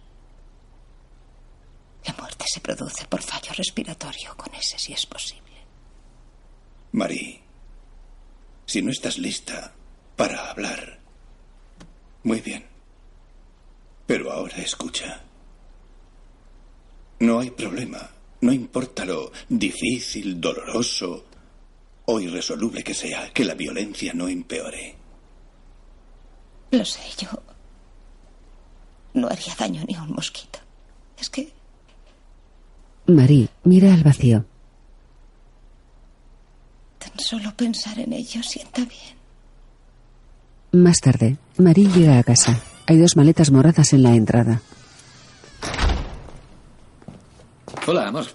La 2.05 2.15
muerte 2.15 2.45
se 2.49 2.61
produce 2.61 3.05
por 3.07 3.23
fallo 3.23 3.53
respiratorio, 3.55 4.37
con 4.37 4.55
ese 4.55 4.79
si 4.79 4.93
es 4.93 5.07
posible. 5.07 5.41
Marie, 6.93 7.41
si 8.67 8.83
no 8.83 8.91
estás 8.91 9.19
lista 9.19 9.73
para 10.17 10.51
hablar, 10.51 10.99
muy 12.25 12.41
bien. 12.41 12.67
Pero 14.07 14.33
ahora 14.33 14.57
escucha. 14.57 15.23
No 17.21 17.41
hay 17.41 17.51
problema. 17.51 18.11
No 18.41 18.53
importa 18.53 19.05
lo 19.05 19.31
difícil, 19.49 20.41
doloroso 20.41 21.27
o 22.07 22.19
irresoluble 22.19 22.83
que 22.83 22.95
sea, 22.95 23.31
que 23.33 23.45
la 23.45 23.55
violencia 23.55 24.13
no 24.15 24.27
empeore. 24.27 24.97
Lo 26.71 26.85
sé, 26.85 27.03
yo 27.19 27.29
no 29.15 29.29
haría 29.29 29.55
daño 29.59 29.83
ni 29.87 29.95
a 29.95 30.03
un 30.03 30.13
mosquito. 30.13 30.59
Es 31.19 31.29
que 31.31 31.53
Marie 33.07 33.49
mira 33.65 33.93
al 33.93 34.03
vacío. 34.03 34.45
tan 36.99 37.19
solo 37.19 37.55
pensar 37.57 37.99
en 37.99 38.13
ello 38.13 38.43
sienta 38.43 38.83
bien. 38.85 39.17
Más 40.73 40.99
tarde, 41.01 41.37
Marie 41.57 41.89
llega 41.89 42.19
a 42.19 42.23
casa. 42.23 42.61
Hay 42.87 42.99
dos 42.99 43.17
maletas 43.17 43.51
moradas 43.51 43.93
en 43.93 44.03
la 44.03 44.15
entrada. 44.15 44.63
Hola, 47.87 48.09
amor. 48.09 48.27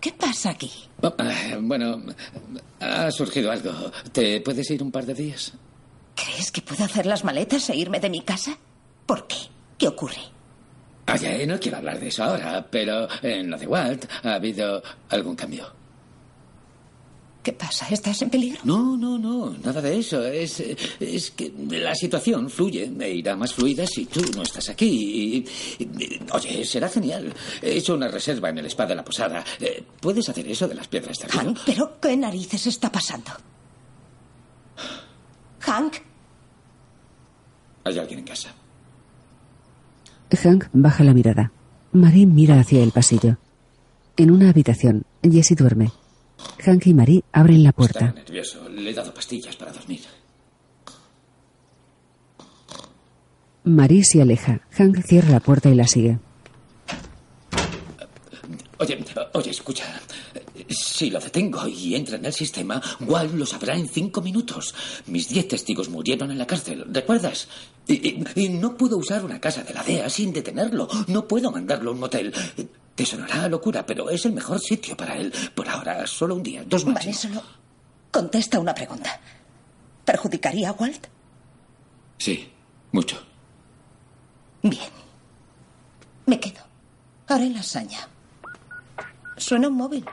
¿Qué 0.00 0.12
pasa 0.12 0.50
aquí? 0.50 0.70
Oh, 1.02 1.12
ah, 1.18 1.58
bueno, 1.60 2.00
ha 2.80 3.10
surgido 3.10 3.50
algo. 3.50 3.72
¿Te 4.12 4.40
puedes 4.40 4.70
ir 4.70 4.82
un 4.82 4.90
par 4.90 5.04
de 5.04 5.14
días? 5.14 5.52
¿Crees 6.14 6.52
que 6.52 6.62
puedo 6.62 6.84
hacer 6.84 7.06
las 7.06 7.24
maletas 7.24 7.68
e 7.70 7.76
irme 7.76 8.00
de 8.00 8.10
mi 8.10 8.20
casa? 8.20 8.56
¿Por 9.06 9.26
qué? 9.26 9.36
¿Qué 9.80 9.88
ocurre? 9.88 10.18
Oye, 11.12 11.46
no 11.46 11.58
quiero 11.58 11.78
hablar 11.78 11.98
de 11.98 12.08
eso 12.08 12.22
ahora, 12.22 12.64
pero 12.70 13.08
en 13.22 13.50
lo 13.50 13.56
de 13.58 13.66
Walt 13.66 14.04
ha 14.22 14.34
habido 14.34 14.82
algún 15.08 15.34
cambio. 15.34 15.72
¿Qué 17.42 17.54
pasa? 17.54 17.86
¿Estás 17.90 18.20
en 18.20 18.28
peligro? 18.28 18.60
No, 18.64 18.94
no, 18.98 19.16
no, 19.18 19.56
nada 19.64 19.80
de 19.80 19.98
eso. 19.98 20.22
Es, 20.26 20.60
es 21.00 21.30
que 21.30 21.50
la 21.70 21.94
situación 21.94 22.50
fluye 22.50 22.92
e 23.00 23.10
irá 23.14 23.34
más 23.34 23.54
fluida 23.54 23.86
si 23.86 24.04
tú 24.04 24.20
no 24.36 24.42
estás 24.42 24.68
aquí. 24.68 25.46
Y- 25.78 25.82
y- 25.82 26.20
oye, 26.34 26.62
será 26.66 26.90
genial. 26.90 27.32
He 27.62 27.78
hecho 27.78 27.94
una 27.94 28.08
reserva 28.08 28.50
en 28.50 28.58
el 28.58 28.66
spa 28.66 28.84
de 28.84 28.94
la 28.94 29.02
posada. 29.02 29.42
Eh, 29.58 29.82
¿Puedes 29.98 30.28
hacer 30.28 30.46
eso 30.46 30.68
de 30.68 30.74
las 30.74 30.88
piedras 30.88 31.16
de? 31.16 31.28
Hank, 31.28 31.58
¿pero 31.64 31.98
qué 31.98 32.14
narices 32.14 32.66
está 32.66 32.92
pasando? 32.92 33.30
Hank, 35.60 35.94
Hay 37.84 37.98
alguien 37.98 38.18
en 38.20 38.26
casa. 38.26 38.54
Hank 40.36 40.66
baja 40.72 41.04
la 41.04 41.14
mirada. 41.14 41.52
Marie 41.92 42.26
mira 42.26 42.60
hacia 42.60 42.82
el 42.82 42.92
pasillo. 42.92 43.38
En 44.16 44.30
una 44.30 44.50
habitación, 44.50 45.04
Jessie 45.22 45.56
duerme. 45.56 45.90
Hank 46.64 46.86
y 46.86 46.94
Marie 46.94 47.24
abren 47.32 47.62
la 47.62 47.72
puerta. 47.72 48.06
Está 48.06 48.20
nervioso. 48.20 48.68
Le 48.68 48.90
he 48.90 48.94
dado 48.94 49.12
pastillas 49.12 49.56
para 49.56 49.72
dormir. 49.72 50.00
Marie 53.64 54.04
se 54.04 54.22
aleja. 54.22 54.60
Hank 54.72 55.02
cierra 55.04 55.30
la 55.30 55.40
puerta 55.40 55.68
y 55.68 55.74
la 55.74 55.86
sigue. 55.86 56.18
Oye, 58.78 59.04
oye, 59.34 59.50
escucha. 59.50 59.84
Si 60.68 61.10
lo 61.10 61.18
detengo 61.20 61.66
y 61.66 61.94
entra 61.94 62.16
en 62.16 62.24
el 62.24 62.32
sistema, 62.32 62.80
Walt 63.00 63.34
lo 63.34 63.46
sabrá 63.46 63.74
en 63.76 63.88
cinco 63.88 64.20
minutos. 64.20 64.74
Mis 65.06 65.28
diez 65.28 65.48
testigos 65.48 65.88
murieron 65.88 66.30
en 66.30 66.38
la 66.38 66.46
cárcel, 66.46 66.84
¿recuerdas? 66.92 67.48
Y, 67.86 67.94
y- 68.08 68.24
y 68.36 68.48
no 68.50 68.76
puedo 68.76 68.96
usar 68.98 69.24
una 69.24 69.40
casa 69.40 69.62
de 69.62 69.74
la 69.74 69.82
DEA 69.82 70.08
sin 70.10 70.32
detenerlo. 70.32 70.88
No 71.08 71.26
puedo 71.26 71.50
mandarlo 71.50 71.90
a 71.90 71.94
un 71.94 72.00
motel. 72.00 72.32
Te 72.94 73.06
sonará 73.06 73.48
locura, 73.48 73.84
pero 73.86 74.10
es 74.10 74.24
el 74.26 74.32
mejor 74.32 74.60
sitio 74.60 74.96
para 74.96 75.16
él. 75.16 75.32
Por 75.54 75.68
ahora, 75.68 76.06
solo 76.06 76.34
un 76.34 76.42
día, 76.42 76.62
dos 76.66 76.84
vale, 76.84 76.94
máximo. 76.94 77.34
solo 77.34 77.42
contesta 78.10 78.58
una 78.58 78.74
pregunta. 78.74 79.20
¿Perjudicaría 80.04 80.70
a 80.70 80.72
Walt? 80.72 81.06
Sí, 82.18 82.48
mucho. 82.92 83.16
Bien. 84.62 84.90
Me 86.26 86.38
quedo. 86.38 86.60
Haré 87.28 87.48
la 87.50 87.60
hazaña. 87.60 88.08
Suena 89.36 89.68
un 89.68 89.74
móvil. 89.74 90.04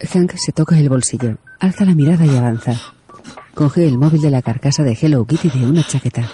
Hank 0.00 0.36
se 0.36 0.52
toca 0.52 0.78
el 0.78 0.88
bolsillo, 0.88 1.38
alza 1.58 1.84
la 1.84 1.94
mirada 1.94 2.26
y 2.26 2.36
avanza. 2.36 2.74
Coge 3.54 3.86
el 3.86 3.96
móvil 3.98 4.20
de 4.20 4.30
la 4.30 4.42
carcasa 4.42 4.82
de 4.82 4.96
Hello 5.00 5.24
Kitty 5.26 5.48
de 5.48 5.66
una 5.66 5.82
chaqueta. 5.82 6.30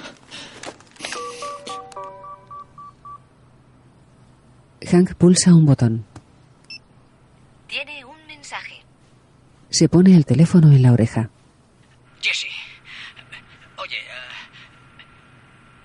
Hank 4.90 5.14
pulsa 5.14 5.55
un 5.55 5.64
botón. 5.64 6.05
Tiene 7.68 8.05
un 8.05 8.27
mensaje. 8.27 8.83
Se 9.70 9.88
pone 9.88 10.14
el 10.16 10.27
teléfono 10.27 10.70
en 10.72 10.83
la 10.83 10.92
oreja. 10.92 11.31
Jesse, 12.20 12.48
oye, 13.79 13.98
eh, 13.98 15.05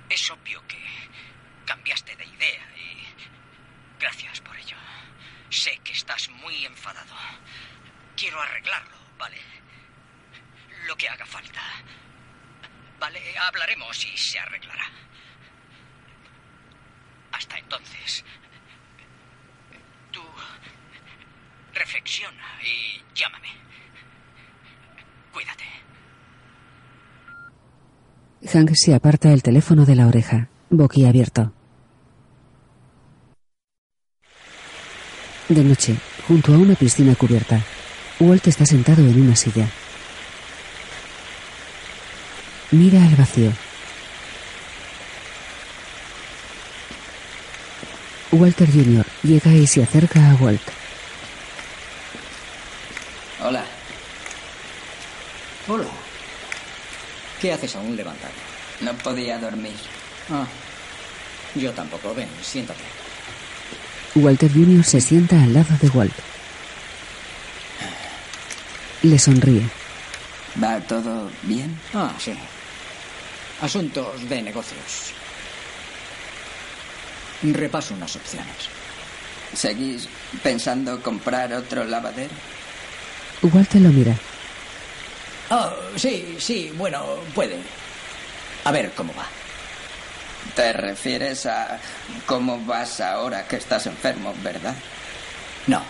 es 0.09 0.29
obvio 0.31 0.61
que 0.67 0.77
cambiaste 1.65 2.15
de 2.15 2.25
idea 2.25 2.65
y 2.75 4.01
gracias 4.01 4.41
por 4.41 4.57
ello. 4.57 4.75
Sé 5.49 5.79
que 5.83 5.93
estás 5.93 6.29
muy 6.43 6.65
enfadado. 6.65 7.13
Quiero 8.17 8.41
arreglarlo, 8.41 8.97
¿vale? 9.17 9.37
Lo 10.87 10.95
que 10.97 11.07
haga 11.07 11.25
falta. 11.25 11.61
Vale, 12.99 13.21
hablaremos 13.57 14.05
y 14.05 14.17
se 14.17 14.37
arreglará. 14.37 14.85
Hasta 17.31 17.57
entonces, 17.57 18.23
tú 20.11 20.21
reflexiona 21.73 22.43
y 22.63 23.01
llámame. 23.15 23.49
Cuídate. 25.33 25.63
Hank 28.53 28.71
se 28.75 28.93
aparta 28.93 29.33
el 29.33 29.41
teléfono 29.41 29.85
de 29.85 29.95
la 29.95 30.07
oreja, 30.07 30.49
boquiabierto. 30.69 31.53
De 35.49 35.63
noche, 35.63 35.95
junto 36.27 36.53
a 36.53 36.57
una 36.57 36.75
piscina 36.75 37.15
cubierta, 37.15 37.63
Walt 38.19 38.45
está 38.47 38.65
sentado 38.65 39.01
en 39.01 39.21
una 39.21 39.35
silla. 39.35 39.67
Mira 42.71 43.01
al 43.03 43.15
vacío. 43.15 43.51
Walter 48.31 48.69
Jr. 48.69 49.05
llega 49.23 49.53
y 49.53 49.65
se 49.65 49.83
acerca 49.83 50.31
a 50.31 50.35
Walt. 50.35 50.61
Hola. 53.41 53.63
Hola. 55.67 55.85
¿Qué 57.41 57.53
haces 57.53 57.75
aún 57.75 57.95
levantado? 57.95 58.33
No 58.81 58.93
podía 58.95 59.37
dormir. 59.37 59.75
Ah. 60.29 60.45
Yo 61.55 61.71
tampoco. 61.71 62.13
Ven, 62.13 62.27
siéntate. 62.41 62.81
Walter 64.15 64.51
Jr. 64.51 64.83
se 64.83 64.99
sienta 64.99 65.41
al 65.41 65.53
lado 65.53 65.75
de 65.81 65.87
Walt. 65.89 66.13
Le 69.03 69.17
sonríe. 69.19 69.63
¿Va 70.87 71.01
todo 71.01 71.29
bien? 71.43 71.77
Ah, 71.93 72.13
sí. 72.17 72.33
Asuntos 73.61 74.29
de 74.29 74.41
negocios. 74.41 75.11
Repaso 77.43 77.93
unas 77.93 78.15
opciones. 78.15 78.69
¿Seguís 79.53 80.07
pensando 80.41 81.01
comprar 81.01 81.51
otro 81.51 81.83
lavadero? 81.83 82.33
Walter 83.41 83.81
lo 83.81 83.89
mira. 83.89 84.15
Ah, 85.49 85.73
sí, 85.97 86.37
sí, 86.39 86.71
bueno, 86.75 87.03
puede. 87.35 87.57
A 88.63 88.71
ver 88.71 88.91
cómo 88.95 89.13
va. 89.13 89.27
¿Te 90.55 90.71
refieres 90.71 91.45
a 91.47 91.79
cómo 92.25 92.63
vas 92.65 93.01
ahora 93.01 93.45
que 93.45 93.57
estás 93.57 93.85
enfermo, 93.87 94.33
verdad? 94.41 94.75
No. 95.67 95.81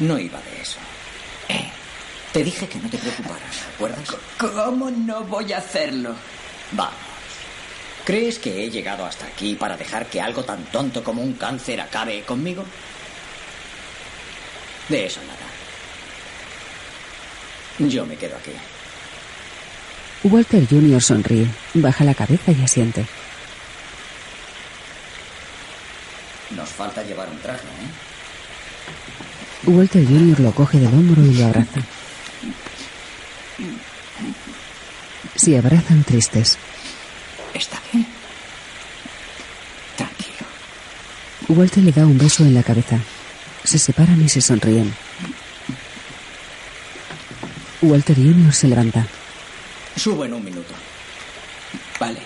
No 0.00 0.18
iba 0.18 0.38
de 0.42 0.60
eso. 0.60 0.78
Te 2.32 2.42
dije 2.42 2.66
que 2.66 2.78
no 2.78 2.88
te 2.88 2.96
preocuparas, 2.96 3.66
¿recuerdas? 3.72 4.08
¿Cómo 4.38 4.90
no 4.90 5.22
voy 5.24 5.52
a 5.52 5.58
hacerlo? 5.58 6.14
Vamos. 6.72 6.94
¿Crees 8.04 8.38
que 8.38 8.64
he 8.64 8.70
llegado 8.70 9.04
hasta 9.04 9.26
aquí 9.26 9.54
para 9.54 9.76
dejar 9.76 10.06
que 10.06 10.20
algo 10.20 10.42
tan 10.42 10.64
tonto 10.64 11.04
como 11.04 11.22
un 11.22 11.34
cáncer 11.34 11.80
acabe 11.80 12.22
conmigo? 12.22 12.64
De 14.88 15.06
eso 15.06 15.20
nada. 15.20 15.36
Yo 17.90 18.06
me 18.06 18.16
quedo 18.16 18.36
aquí. 18.36 18.52
Walter 20.24 20.66
Jr. 20.68 21.02
sonríe, 21.02 21.46
baja 21.74 22.04
la 22.04 22.14
cabeza 22.14 22.52
y 22.52 22.62
asiente. 22.62 23.04
Nos 26.50 26.68
falta 26.68 27.02
llevar 27.02 27.28
un 27.28 27.38
traje, 27.38 27.64
¿eh? 27.64 27.90
Walter 29.70 30.04
Jr. 30.04 30.40
lo 30.40 30.52
coge 30.52 30.78
del 30.78 30.92
hombro 30.92 31.22
y 31.24 31.34
lo 31.34 31.46
abraza. 31.46 31.80
Se 35.36 35.56
abrazan 35.58 36.04
tristes. 36.04 36.58
Está 37.54 37.80
bien. 37.92 38.06
Tranquilo. 39.96 40.46
Walter 41.48 41.82
le 41.82 41.92
da 41.92 42.06
un 42.06 42.18
beso 42.18 42.44
en 42.44 42.54
la 42.54 42.62
cabeza. 42.62 42.98
Se 43.64 43.78
separan 43.78 44.20
y 44.22 44.28
se 44.28 44.40
sonríen. 44.40 44.92
Walter 47.82 48.16
Jr. 48.16 48.52
se 48.52 48.68
levanta. 48.68 49.06
Subo 49.96 50.24
en 50.24 50.34
un 50.34 50.44
minuto. 50.44 50.72
Vale. 51.98 52.20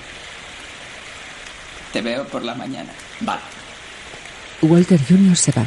Te 1.93 2.03
veo 2.03 2.27
por 2.27 2.45
la 2.45 2.55
mañana. 2.55 2.93
Vale. 3.21 3.41
Walter 4.63 5.01
Jr. 5.07 5.37
se 5.37 5.53
va. 5.53 5.67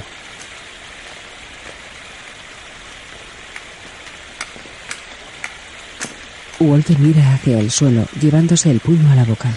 Walter 6.59 6.99
mira 6.99 7.33
hacia 7.33 7.59
el 7.59 7.71
suelo, 7.71 8.05
llevándose 8.19 8.69
el 8.69 8.81
puño 8.81 9.09
a 9.11 9.15
la 9.15 9.23
boca. 9.23 9.49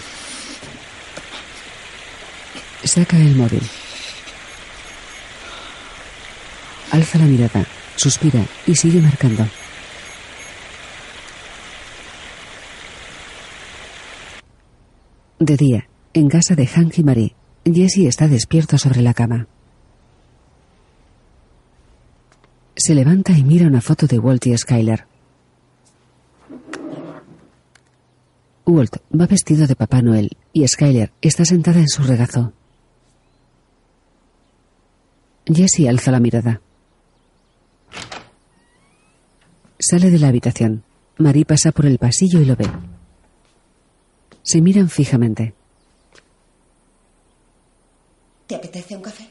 Saca 2.83 3.17
el 3.17 3.35
móvil. 3.35 3.61
Alza 6.91 7.17
la 7.17 7.25
mirada, 7.25 7.65
suspira 7.97 8.45
y 8.65 8.75
sigue 8.75 9.01
marcando. 9.01 9.47
De 15.39 15.57
día, 15.57 15.89
en 16.13 16.29
casa 16.29 16.55
de 16.55 16.67
Hank 16.67 16.99
y 16.99 17.03
Marie, 17.03 17.35
Jesse 17.65 18.07
está 18.07 18.29
despierto 18.29 18.77
sobre 18.77 19.01
la 19.01 19.13
cama. 19.13 19.47
Se 22.77 22.95
levanta 22.95 23.33
y 23.33 23.43
mira 23.43 23.67
una 23.67 23.81
foto 23.81 24.07
de 24.07 24.19
Walt 24.19 24.45
y 24.47 24.57
Skyler. 24.57 25.12
Walt 28.65 28.97
va 29.11 29.27
vestido 29.27 29.67
de 29.67 29.75
Papá 29.75 30.01
Noel 30.01 30.37
y 30.53 30.65
Skyler 30.67 31.11
está 31.21 31.43
sentada 31.43 31.79
en 31.79 31.89
su 31.89 32.03
regazo. 32.03 32.53
Jessie 35.45 35.89
alza 35.89 36.11
la 36.11 36.19
mirada. 36.19 36.61
Sale 39.79 40.09
de 40.09 40.19
la 40.19 40.29
habitación. 40.29 40.83
Marie 41.17 41.45
pasa 41.45 41.71
por 41.73 41.85
el 41.85 41.97
pasillo 41.97 42.39
y 42.39 42.45
lo 42.45 42.55
ve. 42.55 42.67
Se 44.41 44.61
miran 44.61 44.89
fijamente. 44.89 45.53
¿Te 48.47 48.55
apetece 48.55 48.95
un 48.95 49.01
café? 49.01 49.29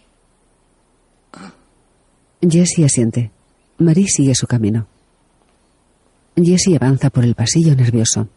Jessie 2.42 2.85
asiente. 2.85 3.31
Marie 3.79 4.09
sigue 4.09 4.35
su 4.35 4.47
camino. 4.47 4.87
Jessie 6.37 6.77
avanza 6.77 7.09
por 7.09 7.25
el 7.25 7.35
pasillo 7.35 7.75
nervioso. 7.75 8.29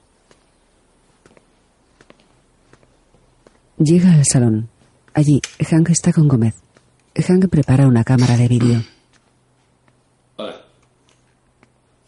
Llega 3.78 4.14
al 4.14 4.26
salón. 4.26 4.70
Allí, 5.14 5.42
Hank 5.70 5.90
está 5.90 6.14
con 6.14 6.28
Gómez. 6.28 6.56
Hank 7.16 7.50
prepara 7.50 7.88
una 7.88 8.04
cámara 8.04 8.38
de 8.38 8.48
vídeo. 8.48 8.82
Hola. 10.38 10.62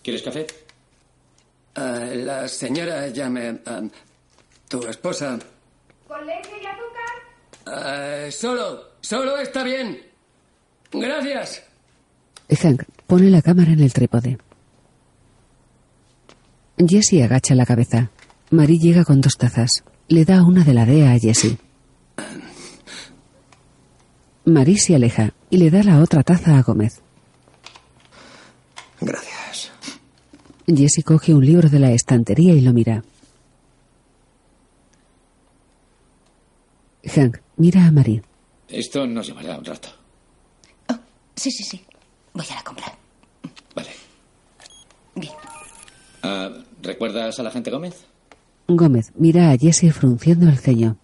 ¿Quieres 0.04 0.22
café? 0.22 0.48
Ah, 1.76 2.06
la 2.14 2.48
señora 2.48 3.08
llame 3.08 3.60
a 3.66 3.82
tu 4.68 4.86
esposa. 4.88 5.38
¿Con 6.08 6.26
leche 6.26 6.52
y 6.62 6.66
azúcar? 6.66 7.16
Ah, 7.66 8.32
solo, 8.32 8.84
solo 9.02 9.38
está 9.38 9.64
bien. 9.64 10.02
Gracias. 10.92 11.64
Hank 12.62 12.84
pone 13.06 13.30
la 13.30 13.42
cámara 13.42 13.74
en 13.74 13.82
el 13.82 13.92
trípode. 13.92 14.38
Jessie 16.78 17.24
agacha 17.24 17.56
la 17.56 17.66
cabeza. 17.66 18.10
Marie 18.52 18.80
llega 18.80 19.04
con 19.04 19.20
dos 19.20 19.38
tazas. 19.38 19.84
Le 20.10 20.24
da 20.26 20.44
una 20.44 20.64
de 20.64 20.74
la 20.74 20.86
DEA 20.86 21.14
a 21.14 21.20
Jessie. 21.20 21.58
Marie 24.46 24.78
se 24.78 24.96
aleja 24.96 25.34
y 25.50 25.58
le 25.58 25.70
da 25.70 25.84
la 25.84 26.02
otra 26.02 26.24
taza 26.24 26.58
a 26.58 26.62
Gómez. 26.62 27.02
Gracias. 29.02 29.72
Jessie 30.66 31.04
coge 31.04 31.34
un 31.34 31.46
libro 31.46 31.70
de 31.70 31.80
la 31.80 31.92
estantería 31.92 32.54
y 32.54 32.62
lo 32.62 32.72
mira. 32.72 33.04
Hank 37.04 37.38
mira 37.58 37.86
a 37.86 37.92
Marie. 37.92 38.24
Esto 38.70 39.06
nos 39.06 39.28
llevará 39.28 39.58
un 39.58 39.66
rato. 39.66 39.90
Sí, 41.36 41.52
sí, 41.52 41.64
sí. 41.64 41.86
Voy 42.34 42.46
a 42.52 42.56
la 42.56 42.64
compra. 42.64 42.98
Vale. 43.76 43.90
Bien. 45.16 45.34
Ah, 46.24 46.50
¿Recuerdas 46.82 47.40
a 47.40 47.44
la 47.44 47.52
gente 47.52 47.70
Gómez? 47.70 48.06
Gómez 48.68 49.12
mira 49.16 49.52
a 49.52 49.58
Jessie 49.58 49.92
frunciendo 49.92 50.48
el 50.50 50.58
ceño. 50.58 50.98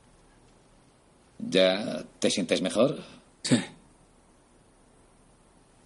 ¿Ya 1.40 2.04
te 2.20 2.30
sientes 2.30 2.62
mejor? 2.62 2.98
Sí. 3.44 3.58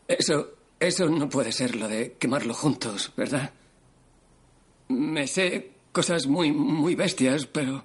Eso, 0.08 0.48
eso 0.80 1.10
no 1.10 1.30
puede 1.30 1.52
ser 1.52 1.76
lo 1.76 1.88
de 1.88 2.14
quemarlo 2.14 2.54
juntos, 2.54 3.12
¿verdad? 3.18 3.52
Me 4.90 5.28
sé 5.28 5.72
cosas 5.92 6.28
muy, 6.28 6.52
muy 6.52 6.96
bestias, 6.96 7.46
pero 7.46 7.84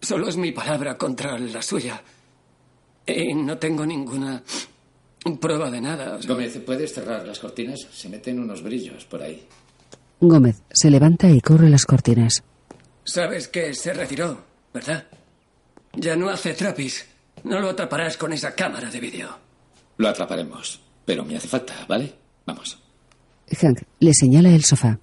solo 0.00 0.28
es 0.28 0.36
mi 0.36 0.52
palabra 0.52 0.96
contra 0.96 1.38
la 1.38 1.60
suya. 1.62 2.02
Y 3.06 3.34
no 3.34 3.58
tengo 3.58 3.84
ninguna 3.84 4.42
prueba 5.40 5.70
de 5.70 5.80
nada. 5.80 6.16
o 6.16 6.22
sea- 6.22 6.32
Gómez, 6.32 6.58
¿puedes 6.64 6.94
cerrar 6.94 7.26
las 7.26 7.38
cortinas? 7.38 7.80
Se 7.92 8.08
meten 8.08 8.38
unos 8.38 8.62
brillos 8.62 9.04
por 9.04 9.22
ahí. 9.22 9.46
Gómez 10.20 10.62
se 10.72 10.90
levanta 10.90 11.30
y 11.30 11.40
corre 11.40 11.68
las 11.68 11.84
cortinas. 11.86 12.42
Sabes 13.08 13.48
que 13.48 13.72
se 13.72 13.94
retiró, 13.94 14.44
¿verdad? 14.74 15.06
Ya 15.94 16.14
no 16.14 16.28
hace 16.28 16.52
trapis. 16.52 17.06
No 17.44 17.58
lo 17.58 17.70
atraparás 17.70 18.18
con 18.18 18.34
esa 18.34 18.54
cámara 18.54 18.90
de 18.90 19.00
vídeo. 19.00 19.30
Lo 19.96 20.08
atraparemos. 20.08 20.78
Pero 21.06 21.24
me 21.24 21.34
hace 21.34 21.48
falta, 21.48 21.86
¿vale? 21.88 22.12
Vamos. 22.44 22.78
Hank 23.50 23.80
le 24.00 24.12
señala 24.12 24.50
el 24.50 24.62
sofá. 24.62 24.98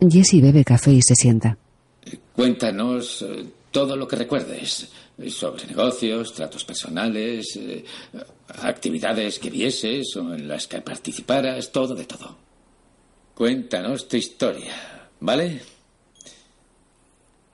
Jessie 0.00 0.42
bebe 0.42 0.64
café 0.64 0.90
y 0.90 1.02
se 1.02 1.14
sienta. 1.14 1.56
Cuéntanos 2.34 3.22
eh, 3.22 3.46
todo 3.70 3.94
lo 3.94 4.08
que 4.08 4.16
recuerdes 4.16 4.88
eh, 5.16 5.30
sobre 5.30 5.66
negocios, 5.66 6.34
tratos 6.34 6.64
personales, 6.64 7.54
eh, 7.54 7.84
actividades 8.60 9.38
que 9.38 9.50
vieses 9.50 10.16
o 10.16 10.34
en 10.34 10.48
las 10.48 10.66
que 10.66 10.80
participaras, 10.80 11.70
todo 11.70 11.94
de 11.94 12.06
todo. 12.06 12.36
Cuéntanos 13.36 14.08
tu 14.08 14.16
historia, 14.16 14.93
¿vale? 15.24 15.62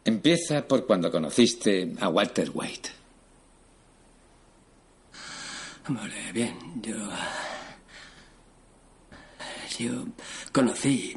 Empieza 0.05 0.67
por 0.67 0.87
cuando 0.87 1.11
conociste 1.11 1.95
a 2.01 2.09
Walter 2.09 2.51
White. 2.53 2.91
Vale, 5.89 6.33
bien. 6.33 6.59
Yo. 6.83 6.97
Yo 9.79 10.05
conocí 10.53 11.17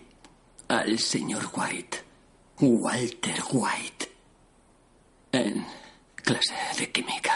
al 0.68 1.00
señor 1.00 1.50
White, 1.54 1.98
Walter 2.60 3.42
White, 3.52 4.12
en 5.32 5.66
clase 6.16 6.54
de 6.78 6.92
química. 6.92 7.34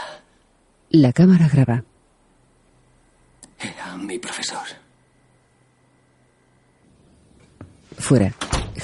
La 0.91 1.11
cámara 1.11 1.49
graba. 1.49 1.83
Era 3.59 3.97
mi 3.97 4.19
profesor. 4.19 4.86
Fuera. 7.97 8.33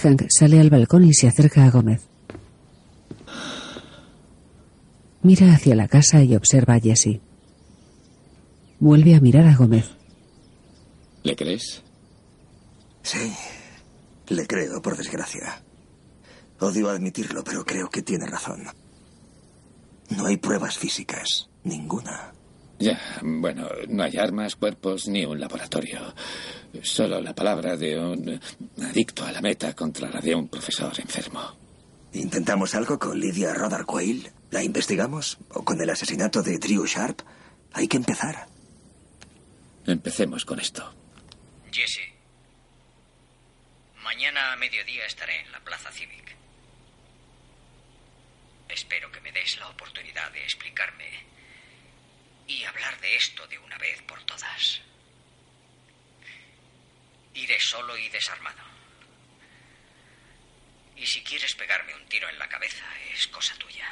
Hank 0.01 0.25
sale 0.29 0.59
al 0.59 0.69
balcón 0.69 1.05
y 1.05 1.13
se 1.13 1.27
acerca 1.27 1.65
a 1.65 1.71
Gómez. 1.71 2.01
Mira 5.21 5.53
hacia 5.53 5.75
la 5.75 5.87
casa 5.87 6.21
y 6.23 6.35
observa 6.35 6.73
a 6.75 6.79
Jesse. 6.79 7.21
Vuelve 8.79 9.15
a 9.15 9.21
mirar 9.21 9.47
a 9.47 9.55
Gómez. 9.55 9.85
¿Le 11.23 11.35
crees? 11.35 11.81
Sí, 13.03 13.33
le 14.27 14.45
creo, 14.45 14.81
por 14.81 14.97
desgracia. 14.97 15.63
Odio 16.59 16.89
admitirlo, 16.89 17.43
pero 17.43 17.63
creo 17.63 17.89
que 17.89 18.01
tiene 18.01 18.25
razón. 18.25 18.65
No 20.09 20.25
hay 20.25 20.37
pruebas 20.37 20.77
físicas, 20.77 21.49
ninguna. 21.63 22.33
Ya, 22.83 22.99
bueno, 23.21 23.69
no 23.87 24.03
hay 24.03 24.17
armas, 24.17 24.57
cuerpos 24.57 25.07
ni 25.07 25.23
un 25.23 25.39
laboratorio. 25.39 26.13
Solo 26.81 27.21
la 27.21 27.33
palabra 27.33 27.77
de 27.77 27.97
un 27.97 28.37
adicto 28.83 29.23
a 29.23 29.31
la 29.31 29.39
meta 29.39 29.73
contra 29.73 30.09
la 30.09 30.19
de 30.19 30.35
un 30.35 30.49
profesor 30.49 30.91
enfermo. 30.99 31.57
¿Intentamos 32.11 32.75
algo 32.75 32.99
con 32.99 33.17
Lydia 33.17 33.53
Rodar 33.53 33.85
Quayle? 33.85 34.33
¿La 34.51 34.61
investigamos? 34.61 35.37
¿O 35.51 35.63
con 35.63 35.79
el 35.79 35.89
asesinato 35.89 36.43
de 36.43 36.57
Drew 36.57 36.85
Sharp? 36.85 37.21
Hay 37.71 37.87
que 37.87 37.95
empezar. 37.95 38.47
Empecemos 39.87 40.43
con 40.43 40.59
esto. 40.59 40.93
Jesse, 41.71 42.11
mañana 44.03 44.51
a 44.51 44.57
mediodía 44.57 45.05
estaré 45.05 45.39
en 45.39 45.53
la 45.53 45.61
Plaza 45.61 45.89
Civic. 45.89 46.35
Espero 48.67 49.09
que 49.09 49.21
me 49.21 49.31
des 49.31 49.57
la 49.57 49.69
oportunidad 49.69 50.29
de 50.33 50.43
explicarme 50.43 51.31
y 52.47 52.63
hablar 52.63 52.99
de 53.01 53.15
esto 53.15 53.45
de 53.47 53.57
una 53.59 53.77
vez 53.77 54.01
por 54.03 54.21
todas. 54.23 54.81
Iré 57.33 57.59
solo 57.59 57.97
y 57.97 58.09
desarmado. 58.09 58.61
Y 60.95 61.05
si 61.05 61.23
quieres 61.23 61.53
pegarme 61.55 61.95
un 61.95 62.05
tiro 62.07 62.29
en 62.29 62.37
la 62.37 62.47
cabeza, 62.47 62.85
es 63.13 63.27
cosa 63.27 63.55
tuya. 63.57 63.87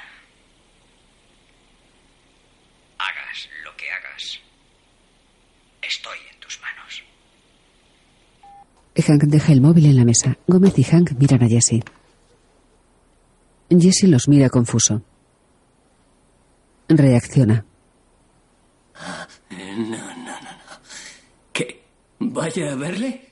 Hagas 2.97 3.49
lo 3.63 3.75
que 3.75 3.91
hagas. 3.91 4.39
Estoy 5.81 6.19
en 6.31 6.39
tus 6.39 6.59
manos. 6.61 7.03
Hank 8.95 9.23
deja 9.23 9.51
el 9.51 9.61
móvil 9.61 9.87
en 9.87 9.97
la 9.97 10.05
mesa. 10.05 10.37
Gómez 10.45 10.77
y 10.77 10.83
Hank 10.83 11.11
miran 11.13 11.43
a 11.43 11.47
Jesse. 11.47 11.83
Jesse 13.69 14.03
los 14.03 14.27
mira 14.27 14.49
confuso. 14.49 15.01
Reacciona. 16.87 17.65
No, 19.89 19.97
no, 19.97 20.15
no, 20.15 20.41
no. 20.41 20.49
¿Qué? 21.53 21.82
¿Vaya 22.19 22.71
a 22.71 22.75
verle? 22.75 23.29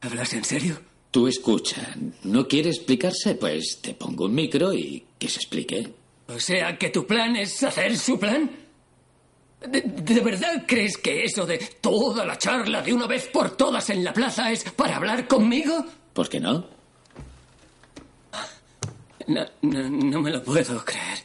¿Hablas 0.00 0.32
en 0.32 0.44
serio? 0.44 0.80
Tú 1.10 1.26
escucha. 1.28 1.94
¿No 2.24 2.46
quiere 2.46 2.70
explicarse? 2.70 3.34
Pues 3.34 3.78
te 3.82 3.94
pongo 3.94 4.26
un 4.26 4.34
micro 4.34 4.72
y 4.72 5.04
que 5.18 5.28
se 5.28 5.36
explique. 5.36 5.92
O 6.28 6.38
sea, 6.40 6.76
que 6.76 6.90
tu 6.90 7.06
plan 7.06 7.36
es 7.36 7.62
hacer 7.62 7.96
su 7.96 8.18
plan. 8.18 8.50
¿De, 9.66 9.80
de 9.80 10.20
verdad 10.20 10.64
crees 10.66 10.96
que 10.98 11.24
eso 11.24 11.46
de 11.46 11.58
toda 11.80 12.24
la 12.24 12.36
charla 12.36 12.82
de 12.82 12.92
una 12.92 13.06
vez 13.06 13.28
por 13.28 13.56
todas 13.56 13.88
en 13.90 14.04
la 14.04 14.12
plaza 14.12 14.50
es 14.52 14.64
para 14.64 14.96
hablar 14.96 15.26
conmigo? 15.26 15.84
¿Por 16.12 16.28
qué 16.28 16.40
no? 16.40 16.66
No, 19.28 19.44
no, 19.62 19.90
no 19.90 20.20
me 20.20 20.30
lo 20.30 20.42
puedo 20.42 20.84
creer. 20.84 21.18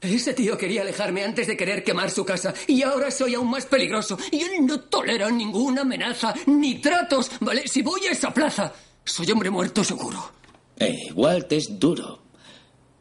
Ese 0.00 0.32
tío 0.32 0.56
quería 0.56 0.82
alejarme 0.82 1.24
antes 1.24 1.46
de 1.48 1.56
querer 1.56 1.82
quemar 1.82 2.10
su 2.10 2.24
casa 2.24 2.54
y 2.68 2.82
ahora 2.82 3.10
soy 3.10 3.34
aún 3.34 3.50
más 3.50 3.66
peligroso. 3.66 4.16
Y 4.30 4.42
él 4.42 4.64
no 4.64 4.80
tolera 4.80 5.28
ninguna 5.30 5.82
amenaza 5.82 6.34
ni 6.46 6.76
tratos, 6.76 7.30
¿vale? 7.40 7.66
Si 7.66 7.82
voy 7.82 8.06
a 8.06 8.12
esa 8.12 8.32
plaza, 8.32 8.72
soy 9.04 9.30
hombre 9.32 9.50
muerto 9.50 9.82
seguro. 9.82 10.30
Eh, 10.78 11.10
Walt 11.14 11.50
es 11.52 11.78
duro. 11.80 12.22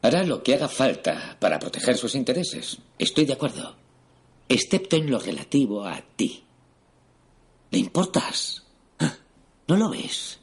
Hará 0.01 0.23
lo 0.23 0.41
que 0.41 0.55
haga 0.55 0.67
falta 0.67 1.37
para 1.39 1.59
proteger 1.59 1.97
sus 1.97 2.15
intereses. 2.15 2.77
Estoy 2.97 3.25
de 3.25 3.33
acuerdo. 3.33 3.75
Excepto 4.49 4.95
en 4.95 5.11
lo 5.11 5.19
relativo 5.19 5.85
a 5.85 6.01
ti. 6.15 6.43
¿Le 7.69 7.79
importas? 7.79 8.63
¿No 9.67 9.75
lo 9.75 9.89
ves? 9.89 10.39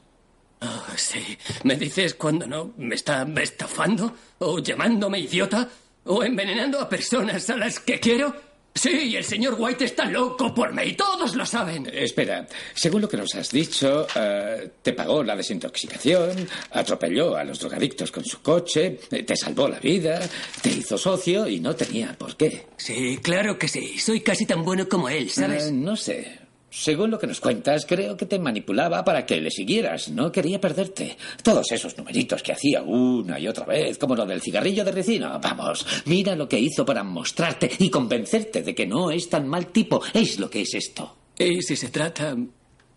Oh, 0.60 0.82
sí. 0.96 1.38
¿Me 1.64 1.76
dices 1.76 2.14
cuando 2.14 2.46
no 2.46 2.72
me 2.76 2.94
está 2.94 3.26
estafando? 3.40 4.14
¿O 4.38 4.58
llamándome 4.58 5.18
idiota? 5.18 5.68
¿O 6.04 6.22
envenenando 6.22 6.80
a 6.80 6.88
personas 6.88 7.48
a 7.50 7.56
las 7.56 7.80
que 7.80 7.98
quiero? 7.98 8.34
Sí, 8.74 9.14
el 9.14 9.24
señor 9.24 9.54
White 9.56 9.84
está 9.84 10.04
loco 10.06 10.52
por 10.52 10.74
mí 10.74 10.82
y 10.86 10.92
todos 10.94 11.36
lo 11.36 11.46
saben. 11.46 11.88
Espera, 11.92 12.44
según 12.74 13.02
lo 13.02 13.08
que 13.08 13.16
nos 13.16 13.32
has 13.36 13.50
dicho, 13.52 14.04
eh, 14.16 14.68
te 14.82 14.92
pagó 14.92 15.22
la 15.22 15.36
desintoxicación, 15.36 16.48
atropelló 16.72 17.36
a 17.36 17.44
los 17.44 17.60
drogadictos 17.60 18.10
con 18.10 18.24
su 18.24 18.42
coche, 18.42 18.98
eh, 19.12 19.22
te 19.22 19.36
salvó 19.36 19.68
la 19.68 19.78
vida, 19.78 20.20
te 20.60 20.70
hizo 20.70 20.98
socio 20.98 21.46
y 21.46 21.60
no 21.60 21.76
tenía 21.76 22.14
por 22.18 22.36
qué. 22.36 22.66
Sí, 22.76 23.20
claro 23.22 23.56
que 23.56 23.68
sí. 23.68 23.96
Soy 23.96 24.22
casi 24.22 24.44
tan 24.44 24.64
bueno 24.64 24.88
como 24.88 25.08
él, 25.08 25.30
¿sabes? 25.30 25.68
Eh, 25.68 25.72
no 25.72 25.94
sé. 25.94 26.43
Según 26.76 27.12
lo 27.12 27.20
que 27.20 27.28
nos 27.28 27.38
cuentas, 27.38 27.86
creo 27.86 28.16
que 28.16 28.26
te 28.26 28.36
manipulaba 28.36 29.04
para 29.04 29.24
que 29.24 29.40
le 29.40 29.48
siguieras. 29.48 30.08
No 30.08 30.32
quería 30.32 30.60
perderte. 30.60 31.16
Todos 31.40 31.70
esos 31.70 31.96
numeritos 31.96 32.42
que 32.42 32.50
hacía 32.50 32.82
una 32.82 33.38
y 33.38 33.46
otra 33.46 33.64
vez, 33.64 33.96
como 33.96 34.16
lo 34.16 34.26
del 34.26 34.42
cigarrillo 34.42 34.84
de 34.84 34.90
recino. 34.90 35.38
Vamos, 35.40 35.86
mira 36.06 36.34
lo 36.34 36.48
que 36.48 36.58
hizo 36.58 36.84
para 36.84 37.04
mostrarte 37.04 37.70
y 37.78 37.88
convencerte 37.88 38.62
de 38.62 38.74
que 38.74 38.88
no 38.88 39.12
es 39.12 39.30
tan 39.30 39.46
mal 39.46 39.68
tipo. 39.68 40.02
Es 40.12 40.40
lo 40.40 40.50
que 40.50 40.62
es 40.62 40.74
esto. 40.74 41.16
¿Y 41.38 41.62
si 41.62 41.76
se 41.76 41.90
trata 41.90 42.34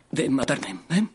de 0.09 0.29
matarme? 0.29 0.79
¿eh? 0.89 1.07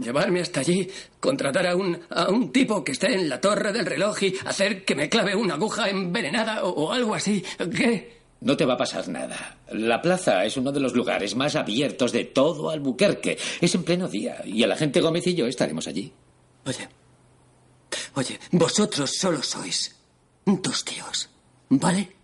Llevarme 0.00 0.40
hasta 0.40 0.60
allí, 0.60 0.88
contratar 1.20 1.68
a 1.68 1.76
un, 1.76 2.00
a 2.10 2.30
un 2.30 2.50
tipo 2.50 2.82
que 2.82 2.92
esté 2.92 3.14
en 3.14 3.28
la 3.28 3.40
torre 3.40 3.72
del 3.72 3.86
reloj 3.86 4.24
y 4.24 4.34
hacer 4.44 4.84
que 4.84 4.96
me 4.96 5.08
clave 5.08 5.36
una 5.36 5.54
aguja 5.54 5.88
envenenada 5.88 6.64
o, 6.64 6.70
o 6.70 6.92
algo 6.92 7.14
así. 7.14 7.44
¿Qué? 7.74 8.21
No 8.42 8.56
te 8.56 8.64
va 8.64 8.74
a 8.74 8.76
pasar 8.76 9.06
nada. 9.08 9.58
La 9.70 10.02
plaza 10.02 10.44
es 10.44 10.56
uno 10.56 10.72
de 10.72 10.80
los 10.80 10.94
lugares 10.94 11.36
más 11.36 11.54
abiertos 11.54 12.10
de 12.10 12.24
todo 12.24 12.70
Albuquerque. 12.70 13.38
Es 13.60 13.74
en 13.74 13.84
pleno 13.84 14.08
día 14.08 14.42
y 14.44 14.62
el 14.64 14.72
agente 14.72 15.00
Gómez 15.00 15.26
y 15.28 15.34
yo 15.34 15.46
estaremos 15.46 15.86
allí. 15.86 16.12
Oye, 16.64 16.88
oye, 18.14 18.40
vosotros 18.50 19.12
solo 19.16 19.42
sois 19.42 19.94
dos 20.44 20.84
tíos, 20.84 21.28
¿vale? 21.68 22.16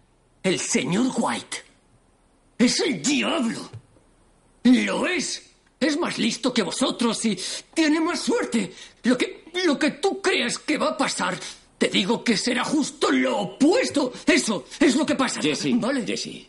El 0.43 0.59
señor 0.59 1.07
White 1.17 1.59
es 2.59 2.81
el 2.81 3.01
diablo. 3.01 3.71
Lo 4.65 5.07
es. 5.07 5.45
Es 5.79 5.97
más 5.97 6.19
listo 6.19 6.53
que 6.53 6.63
vosotros 6.63 7.25
y 7.25 7.39
tiene 7.73 8.01
más 8.01 8.21
suerte. 8.21 8.73
Lo 9.05 9.17
que, 9.17 9.45
lo 9.65 9.79
que 9.79 9.93
tú 9.93 10.21
creas 10.21 10.59
que 10.59 10.77
va 10.77 10.89
a 10.89 10.97
pasar, 10.97 11.39
te 11.79 11.89
digo 11.89 12.23
que 12.25 12.37
será 12.37 12.65
justo 12.65 13.11
lo 13.11 13.39
opuesto. 13.39 14.13
Eso 14.27 14.67
es 14.81 14.97
lo 14.97 15.07
que 15.07 15.15
pasa. 15.15 15.41
Jesse, 15.41 15.69
¿vale? 15.75 16.05
Jesse, 16.05 16.47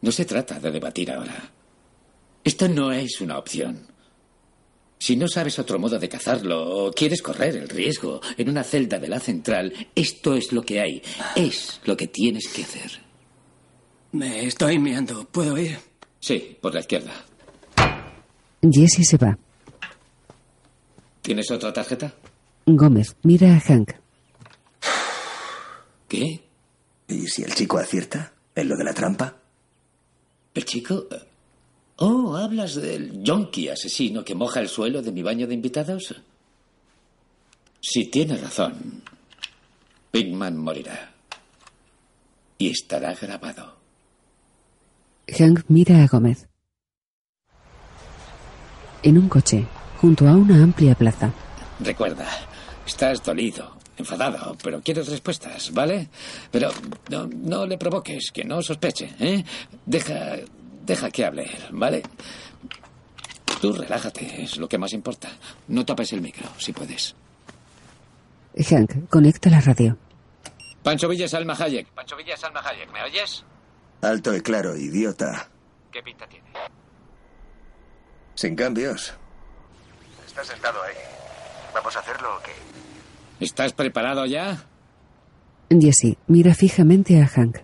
no 0.00 0.10
se 0.10 0.24
trata 0.24 0.58
de 0.58 0.70
debatir 0.70 1.10
ahora. 1.12 1.52
Esto 2.42 2.68
no 2.68 2.90
es 2.90 3.20
una 3.20 3.38
opción. 3.38 3.86
Si 4.98 5.16
no 5.16 5.28
sabes 5.28 5.58
otro 5.58 5.78
modo 5.78 5.98
de 5.98 6.08
cazarlo 6.08 6.86
o 6.86 6.92
quieres 6.92 7.22
correr 7.22 7.56
el 7.56 7.68
riesgo 7.68 8.20
en 8.36 8.50
una 8.50 8.62
celda 8.64 8.98
de 8.98 9.08
la 9.08 9.18
central, 9.20 9.72
esto 9.94 10.34
es 10.34 10.52
lo 10.52 10.62
que 10.62 10.80
hay. 10.80 11.02
Es 11.36 11.80
lo 11.84 11.96
que 11.96 12.06
tienes 12.08 12.48
que 12.48 12.62
hacer. 12.62 13.00
Me 14.12 14.44
estoy 14.44 14.78
meando. 14.78 15.24
¿Puedo 15.24 15.56
ir? 15.56 15.78
Sí, 16.18 16.56
por 16.60 16.74
la 16.74 16.80
izquierda. 16.80 17.12
Jesse 18.62 19.06
se 19.06 19.16
va. 19.16 19.38
¿Tienes 21.22 21.50
otra 21.50 21.72
tarjeta? 21.72 22.14
Gómez 22.66 23.16
mira 23.22 23.54
a 23.54 23.60
Hank. 23.60 23.92
¿Qué? 26.10 26.40
¿Y 27.06 27.28
si 27.28 27.44
el 27.44 27.54
chico 27.54 27.78
acierta 27.78 28.32
en 28.56 28.68
lo 28.68 28.76
de 28.76 28.82
la 28.82 28.92
trampa? 28.92 29.36
¿El 30.52 30.64
chico? 30.64 31.06
Oh, 31.98 32.34
¿hablas 32.34 32.74
del 32.74 33.22
yonki 33.22 33.68
asesino 33.68 34.24
que 34.24 34.34
moja 34.34 34.58
el 34.58 34.68
suelo 34.68 35.02
de 35.02 35.12
mi 35.12 35.22
baño 35.22 35.46
de 35.46 35.54
invitados? 35.54 36.16
Si 37.80 38.06
tiene 38.10 38.36
razón, 38.38 39.04
Pigman 40.10 40.56
morirá. 40.56 41.12
Y 42.58 42.70
estará 42.70 43.14
grabado. 43.14 43.76
Hank 45.28 45.60
mira 45.68 46.02
a 46.02 46.08
Gómez. 46.08 46.48
En 49.04 49.16
un 49.16 49.28
coche, 49.28 49.64
junto 50.00 50.26
a 50.26 50.32
una 50.32 50.60
amplia 50.60 50.96
plaza. 50.96 51.32
Recuerda, 51.78 52.26
estás 52.84 53.22
dolido, 53.22 53.79
enfadado, 54.00 54.56
pero 54.62 54.80
quieres 54.80 55.08
respuestas, 55.08 55.72
¿vale? 55.72 56.08
Pero 56.50 56.70
no, 57.08 57.26
no 57.26 57.66
le 57.66 57.78
provoques, 57.78 58.30
que 58.32 58.44
no 58.44 58.60
sospeche, 58.62 59.14
¿eh? 59.20 59.44
Deja, 59.86 60.36
deja 60.84 61.10
que 61.10 61.24
hable, 61.24 61.50
¿vale? 61.70 62.02
Tú 63.60 63.72
relájate, 63.72 64.42
es 64.42 64.56
lo 64.56 64.68
que 64.68 64.78
más 64.78 64.92
importa. 64.92 65.28
No 65.68 65.84
tapes 65.84 66.12
el 66.12 66.22
micro, 66.22 66.48
si 66.58 66.72
puedes. 66.72 67.14
Hank 68.56 69.08
conecta 69.08 69.50
la 69.50 69.60
radio. 69.60 69.96
Pancho 70.82 71.08
Villa 71.08 71.28
Salma 71.28 71.54
Hayek. 71.54 71.88
Pancho 71.88 72.16
Villa 72.16 72.36
Salma 72.36 72.60
Hayek, 72.60 72.90
¿me 72.90 73.02
oyes? 73.02 73.44
Alto 74.02 74.34
y 74.34 74.40
claro, 74.40 74.76
idiota. 74.76 75.48
¿Qué 75.92 76.02
pinta 76.02 76.26
tiene? 76.26 76.48
Sin 78.34 78.56
cambios. 78.56 79.12
Está 80.26 80.42
sentado 80.42 80.82
ahí. 80.82 80.94
¿Vamos 81.74 81.94
a 81.94 82.00
hacerlo 82.00 82.36
o 82.36 82.42
qué? 82.42 82.52
¿Estás 83.40 83.72
preparado 83.72 84.26
ya? 84.26 84.64
Jesse 85.70 86.18
mira 86.26 86.54
fijamente 86.54 87.22
a 87.22 87.26
Hank. 87.26 87.58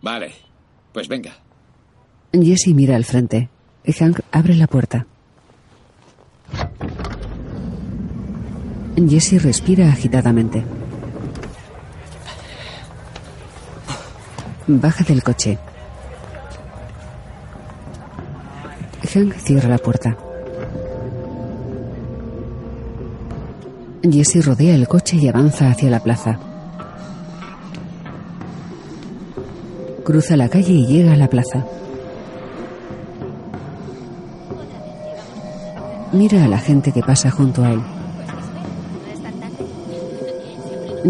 Vale, 0.00 0.32
pues 0.92 1.06
venga. 1.06 1.32
Jesse 2.32 2.74
mira 2.74 2.96
al 2.96 3.04
frente. 3.04 3.48
Hank 3.86 4.20
abre 4.32 4.56
la 4.56 4.66
puerta. 4.66 5.06
Jesse 8.96 9.38
respira 9.38 9.88
agitadamente. 9.88 10.64
Baja 14.66 15.04
del 15.04 15.22
coche. 15.22 15.58
Hank 19.14 19.34
cierra 19.34 19.68
la 19.68 19.78
puerta. 19.78 20.16
Jesse 24.10 24.42
rodea 24.44 24.74
el 24.74 24.88
coche 24.88 25.16
y 25.16 25.28
avanza 25.28 25.70
hacia 25.70 25.88
la 25.88 26.00
plaza. 26.00 26.36
Cruza 30.04 30.36
la 30.36 30.48
calle 30.48 30.72
y 30.72 30.86
llega 30.86 31.12
a 31.12 31.16
la 31.16 31.28
plaza. 31.28 31.64
Mira 36.12 36.44
a 36.44 36.48
la 36.48 36.58
gente 36.58 36.90
que 36.90 37.00
pasa 37.00 37.30
junto 37.30 37.62
a 37.62 37.70
él. 37.70 37.80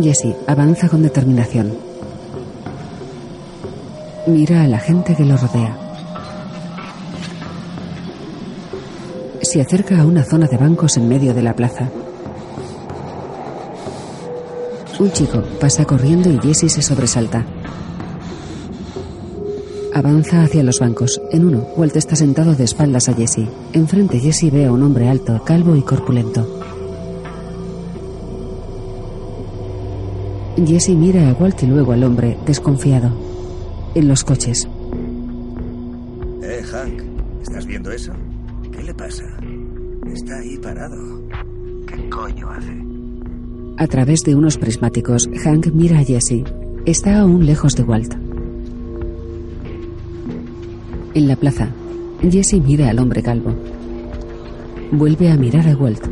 Jesse 0.02 0.36
avanza 0.46 0.90
con 0.90 1.02
determinación. 1.02 1.72
Mira 4.26 4.64
a 4.64 4.68
la 4.68 4.78
gente 4.78 5.16
que 5.16 5.24
lo 5.24 5.38
rodea. 5.38 5.78
Se 9.40 9.62
acerca 9.62 9.98
a 9.98 10.04
una 10.04 10.24
zona 10.24 10.46
de 10.46 10.58
bancos 10.58 10.98
en 10.98 11.08
medio 11.08 11.32
de 11.32 11.42
la 11.42 11.54
plaza. 11.54 11.90
Un 14.98 15.10
chico 15.10 15.42
pasa 15.60 15.84
corriendo 15.84 16.30
y 16.30 16.38
Jesse 16.38 16.70
se 16.70 16.82
sobresalta. 16.82 17.44
Avanza 19.94 20.42
hacia 20.42 20.62
los 20.62 20.80
bancos. 20.80 21.20
En 21.32 21.44
uno, 21.44 21.66
Walt 21.76 21.96
está 21.96 22.16
sentado 22.16 22.54
de 22.54 22.64
espaldas 22.64 23.08
a 23.08 23.14
Jesse. 23.14 23.48
Enfrente, 23.72 24.18
Jesse 24.18 24.50
ve 24.50 24.64
a 24.66 24.72
un 24.72 24.82
hombre 24.82 25.08
alto, 25.08 25.42
calvo 25.44 25.76
y 25.76 25.82
corpulento. 25.82 26.60
Jesse 30.66 30.90
mira 30.90 31.28
a 31.28 31.32
Walt 31.32 31.62
y 31.62 31.66
luego 31.66 31.92
al 31.92 32.04
hombre, 32.04 32.38
desconfiado. 32.46 33.10
En 33.94 34.08
los 34.08 34.24
coches. 34.24 34.68
Eh, 36.42 36.62
Hank, 36.62 37.02
¿estás 37.42 37.66
viendo 37.66 37.90
eso? 37.90 38.12
¿Qué 38.70 38.82
le 38.82 38.94
pasa? 38.94 39.24
Está 40.06 40.38
ahí 40.38 40.56
parado. 40.58 41.22
¿Qué 41.86 42.08
coño 42.08 42.50
hace? 42.50 42.91
A 43.76 43.86
través 43.86 44.22
de 44.22 44.34
unos 44.34 44.58
prismáticos, 44.58 45.28
Hank 45.44 45.68
mira 45.72 45.98
a 45.98 46.04
Jesse. 46.04 46.44
Está 46.84 47.20
aún 47.20 47.46
lejos 47.46 47.74
de 47.74 47.82
Walt. 47.82 48.14
En 51.14 51.28
la 51.28 51.36
plaza, 51.36 51.68
Jesse 52.22 52.54
mira 52.54 52.90
al 52.90 52.98
hombre 52.98 53.22
calvo. 53.22 53.54
Vuelve 54.92 55.30
a 55.30 55.36
mirar 55.36 55.68
a 55.68 55.76
Walt. 55.76 56.06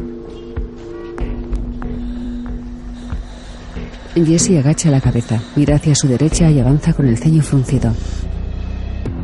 Jesse 4.14 4.58
agacha 4.58 4.90
la 4.90 5.00
cabeza, 5.00 5.40
mira 5.56 5.76
hacia 5.76 5.94
su 5.94 6.08
derecha 6.08 6.50
y 6.50 6.58
avanza 6.58 6.92
con 6.92 7.06
el 7.06 7.16
ceño 7.16 7.42
fruncido. 7.42 7.92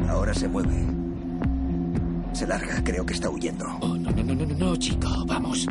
Ahora 0.08 0.32
se 0.32 0.48
mueve. 0.48 0.86
Se 2.32 2.46
larga, 2.46 2.82
creo 2.84 3.04
que 3.04 3.14
está 3.14 3.28
huyendo. 3.28 3.66
Oh, 3.80 3.96
no, 3.96 4.10
no, 4.10 4.22
no, 4.22 4.34
no, 4.34 4.54
no, 4.54 4.76
chico, 4.76 5.08
vamos. 5.26 5.66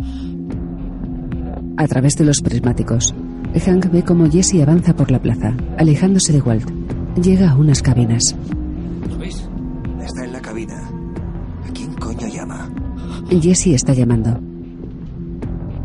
A 1.78 1.88
través 1.88 2.16
de 2.16 2.24
los 2.24 2.42
prismáticos, 2.42 3.14
Hank 3.54 3.92
ve 3.92 4.04
cómo 4.04 4.30
Jesse 4.32 4.62
avanza 4.62 4.96
por 4.96 5.12
la 5.12 5.22
plaza, 5.22 5.54
alejándose 5.78 6.32
de 6.32 6.42
Walt. 6.42 6.70
Llega 7.22 7.52
a 7.52 7.56
unas 7.58 7.82
cabinas. 7.82 8.36
¿Lo 9.10 9.18
ves? 9.18 9.50
Está 10.02 10.24
en 10.24 10.32
la 10.32 10.42
cabina. 10.42 10.90
¿A 11.68 11.74
quién 11.74 11.94
coño 11.96 12.28
llama? 12.28 12.70
Jesse 13.30 13.68
está 13.68 13.94
llamando. 13.94 14.40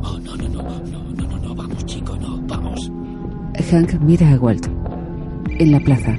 Oh, 0.03 0.19
no, 0.21 0.37
no, 0.37 0.49
no, 0.49 0.63
no, 0.63 1.13
no, 1.13 1.27
no, 1.27 1.39
no, 1.39 1.55
vamos, 1.57 1.85
chico, 1.87 2.17
no, 2.17 2.41
vamos. 2.47 2.91
Hank 3.71 4.01
mira 4.01 4.33
a 4.33 4.39
Walt. 4.39 4.69
En 5.59 5.73
la 5.73 5.81
plaza. 5.81 6.17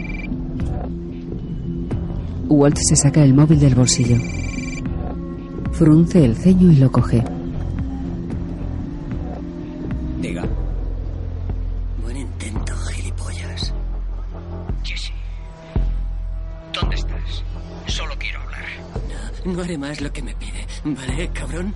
Walt 2.50 2.78
se 2.78 2.98
saca 2.98 3.24
el 3.24 3.34
móvil 3.34 3.60
del 3.60 3.76
bolsillo. 3.76 4.18
Frunce 5.72 6.26
el 6.26 6.36
ceño 6.36 6.72
y 6.72 6.76
lo 6.76 6.92
coge. 6.92 7.24
Haré 19.72 19.78
más 19.78 20.02
lo 20.02 20.12
que 20.12 20.22
me 20.22 20.36
pide, 20.36 20.68
¿vale, 20.84 21.30
cabrón? 21.30 21.74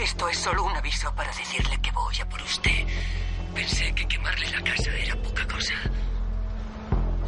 Esto 0.00 0.28
es 0.28 0.38
solo 0.38 0.64
un 0.64 0.76
aviso 0.76 1.12
para 1.16 1.30
decirle 1.34 1.76
que 1.82 1.90
voy 1.90 2.14
a 2.20 2.28
por 2.28 2.40
usted. 2.42 2.86
Pensé 3.54 3.92
que 3.92 4.06
quemarle 4.06 4.48
la 4.50 4.62
casa 4.62 4.90
era 4.96 5.16
poca 5.16 5.46
cosa. 5.48 5.74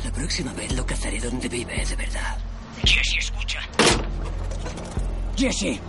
La 0.05 0.13
próxima 0.13 0.53
vez 0.53 0.73
lo 0.77 0.87
cazaré 0.87 1.19
donde 1.19 1.49
vive, 1.49 1.85
de 1.85 1.97
verdad. 1.97 2.37
Jesse, 2.85 3.19
escucha. 3.19 3.61
Jesse. 5.37 5.81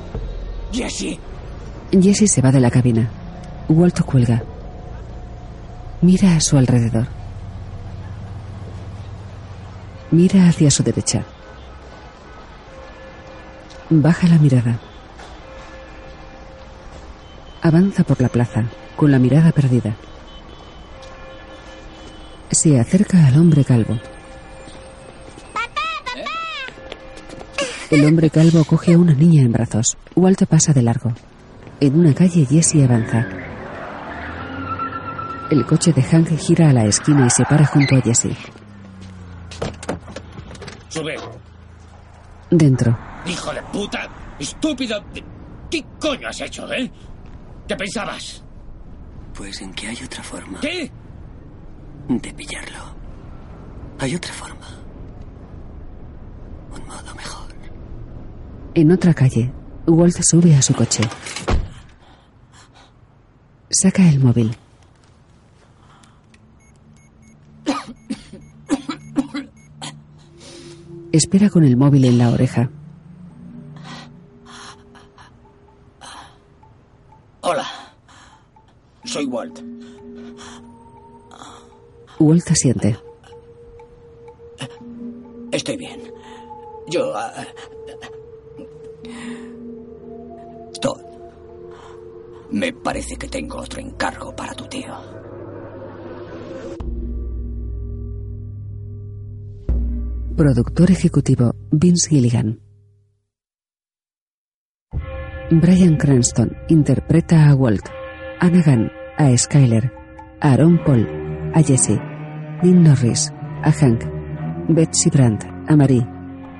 Jesse. 0.71 1.19
Jesse 1.91 2.27
se 2.27 2.41
va 2.41 2.51
de 2.51 2.59
la 2.59 2.71
cabina. 2.71 3.07
Walt 3.69 4.01
cuelga. 4.01 4.41
Mira 6.01 6.35
a 6.35 6.41
su 6.41 6.57
alrededor. 6.57 7.07
Mira 10.11 10.47
hacia 10.47 10.71
su 10.71 10.81
derecha. 10.81 11.23
Baja 13.89 14.27
la 14.27 14.39
mirada. 14.39 14.79
Avanza 17.61 18.03
por 18.03 18.19
la 18.19 18.29
plaza, 18.29 18.63
con 18.95 19.11
la 19.11 19.19
mirada 19.19 19.51
perdida. 19.51 19.95
Se 22.49 22.79
acerca 22.79 23.27
al 23.27 23.37
hombre 23.37 23.63
calvo. 23.63 23.99
El 27.91 28.05
hombre 28.05 28.31
calvo 28.31 28.63
coge 28.63 28.93
a 28.93 28.97
una 28.97 29.13
niña 29.13 29.43
en 29.43 29.51
brazos. 29.51 29.97
Walt 30.15 30.43
pasa 30.47 30.73
de 30.73 30.81
largo. 30.81 31.13
En 31.79 31.99
una 31.99 32.13
calle, 32.15 32.45
Jesse 32.45 32.83
avanza. 32.83 33.27
El 35.51 35.63
coche 35.67 35.93
de 35.93 36.01
Hank 36.01 36.29
gira 36.39 36.69
a 36.69 36.73
la 36.73 36.85
esquina 36.85 37.27
y 37.27 37.29
se 37.29 37.45
para 37.45 37.67
junto 37.67 37.95
a 37.95 38.01
Jesse. 38.01 38.35
Sube. 40.89 41.15
Dentro, 42.49 42.97
Hijo 43.25 43.53
de 43.53 43.61
puta. 43.63 44.09
Estúpido. 44.39 45.03
¿Qué 45.69 45.85
coño 45.99 46.27
has 46.27 46.41
hecho, 46.41 46.71
eh? 46.71 46.91
¿Qué 47.67 47.75
pensabas? 47.75 48.43
Pues 49.33 49.61
en 49.61 49.73
que 49.73 49.87
hay 49.87 49.97
otra 50.03 50.23
forma. 50.23 50.59
¿Qué? 50.61 50.91
De 52.07 52.33
pillarlo. 52.33 52.95
Hay 53.99 54.15
otra 54.15 54.33
forma. 54.33 54.67
Un 56.73 56.87
modo 56.87 57.15
mejor. 57.15 57.45
en 58.75 58.91
otra 58.91 59.13
calle, 59.13 59.51
Walt 59.87 60.21
sube 60.21 60.53
a 60.55 60.61
su 60.61 60.73
coche. 60.73 61.03
Saca 63.69 64.07
el 64.07 64.19
móvil. 64.19 64.55
Espera 71.11 71.49
con 71.49 71.63
el 71.63 71.77
móvil 71.77 72.05
en 72.05 72.17
la 72.17 72.29
oreja. 72.29 72.69
Soy 79.15 79.27
Walt. 79.27 79.61
Walt 82.19 82.51
asiente. 82.51 82.97
Estoy 85.53 85.77
bien. 85.77 86.01
Yo... 86.91 87.15
ah, 87.15 87.31
Todd. 90.81 90.99
Me 92.51 92.73
parece 92.73 93.15
que 93.15 93.29
tengo 93.29 93.59
otro 93.59 93.79
encargo 93.79 94.35
para 94.35 94.53
tu 94.53 94.65
tío. 94.65 94.93
Productor 100.35 100.91
ejecutivo 100.91 101.55
Vince 101.71 102.09
Gilligan. 102.09 102.59
Brian 105.51 105.95
Cranston 105.95 106.51
interpreta 106.67 107.47
a 107.47 107.55
Walt, 107.55 107.85
Anagan 108.41 108.91
a 109.17 109.37
Skyler, 109.37 109.91
Aaron 110.41 110.83
Paul 110.83 111.07
a 111.53 111.61
Jesse, 111.61 111.99
Dean 112.61 112.83
Norris 112.83 113.31
a 113.63 113.71
Hank, 113.71 114.03
Betsy 114.69 115.09
Brandt 115.09 115.45
a 115.67 115.75
Marie, 115.75 116.05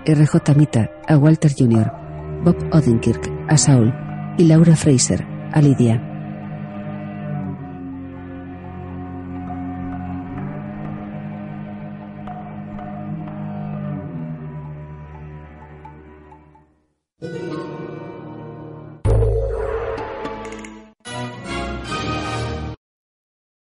R.J. 0.05 0.55
Mita 0.55 0.89
a 1.07 1.17
Walter 1.17 1.51
Jr., 1.51 1.89
Bob 2.43 2.57
Odenkirk 2.73 3.31
a 3.47 3.57
Saul 3.57 3.93
y 4.37 4.45
Laura 4.45 4.75
Fraser 4.75 5.25
a 5.51 5.61
Lydia. 5.61 6.14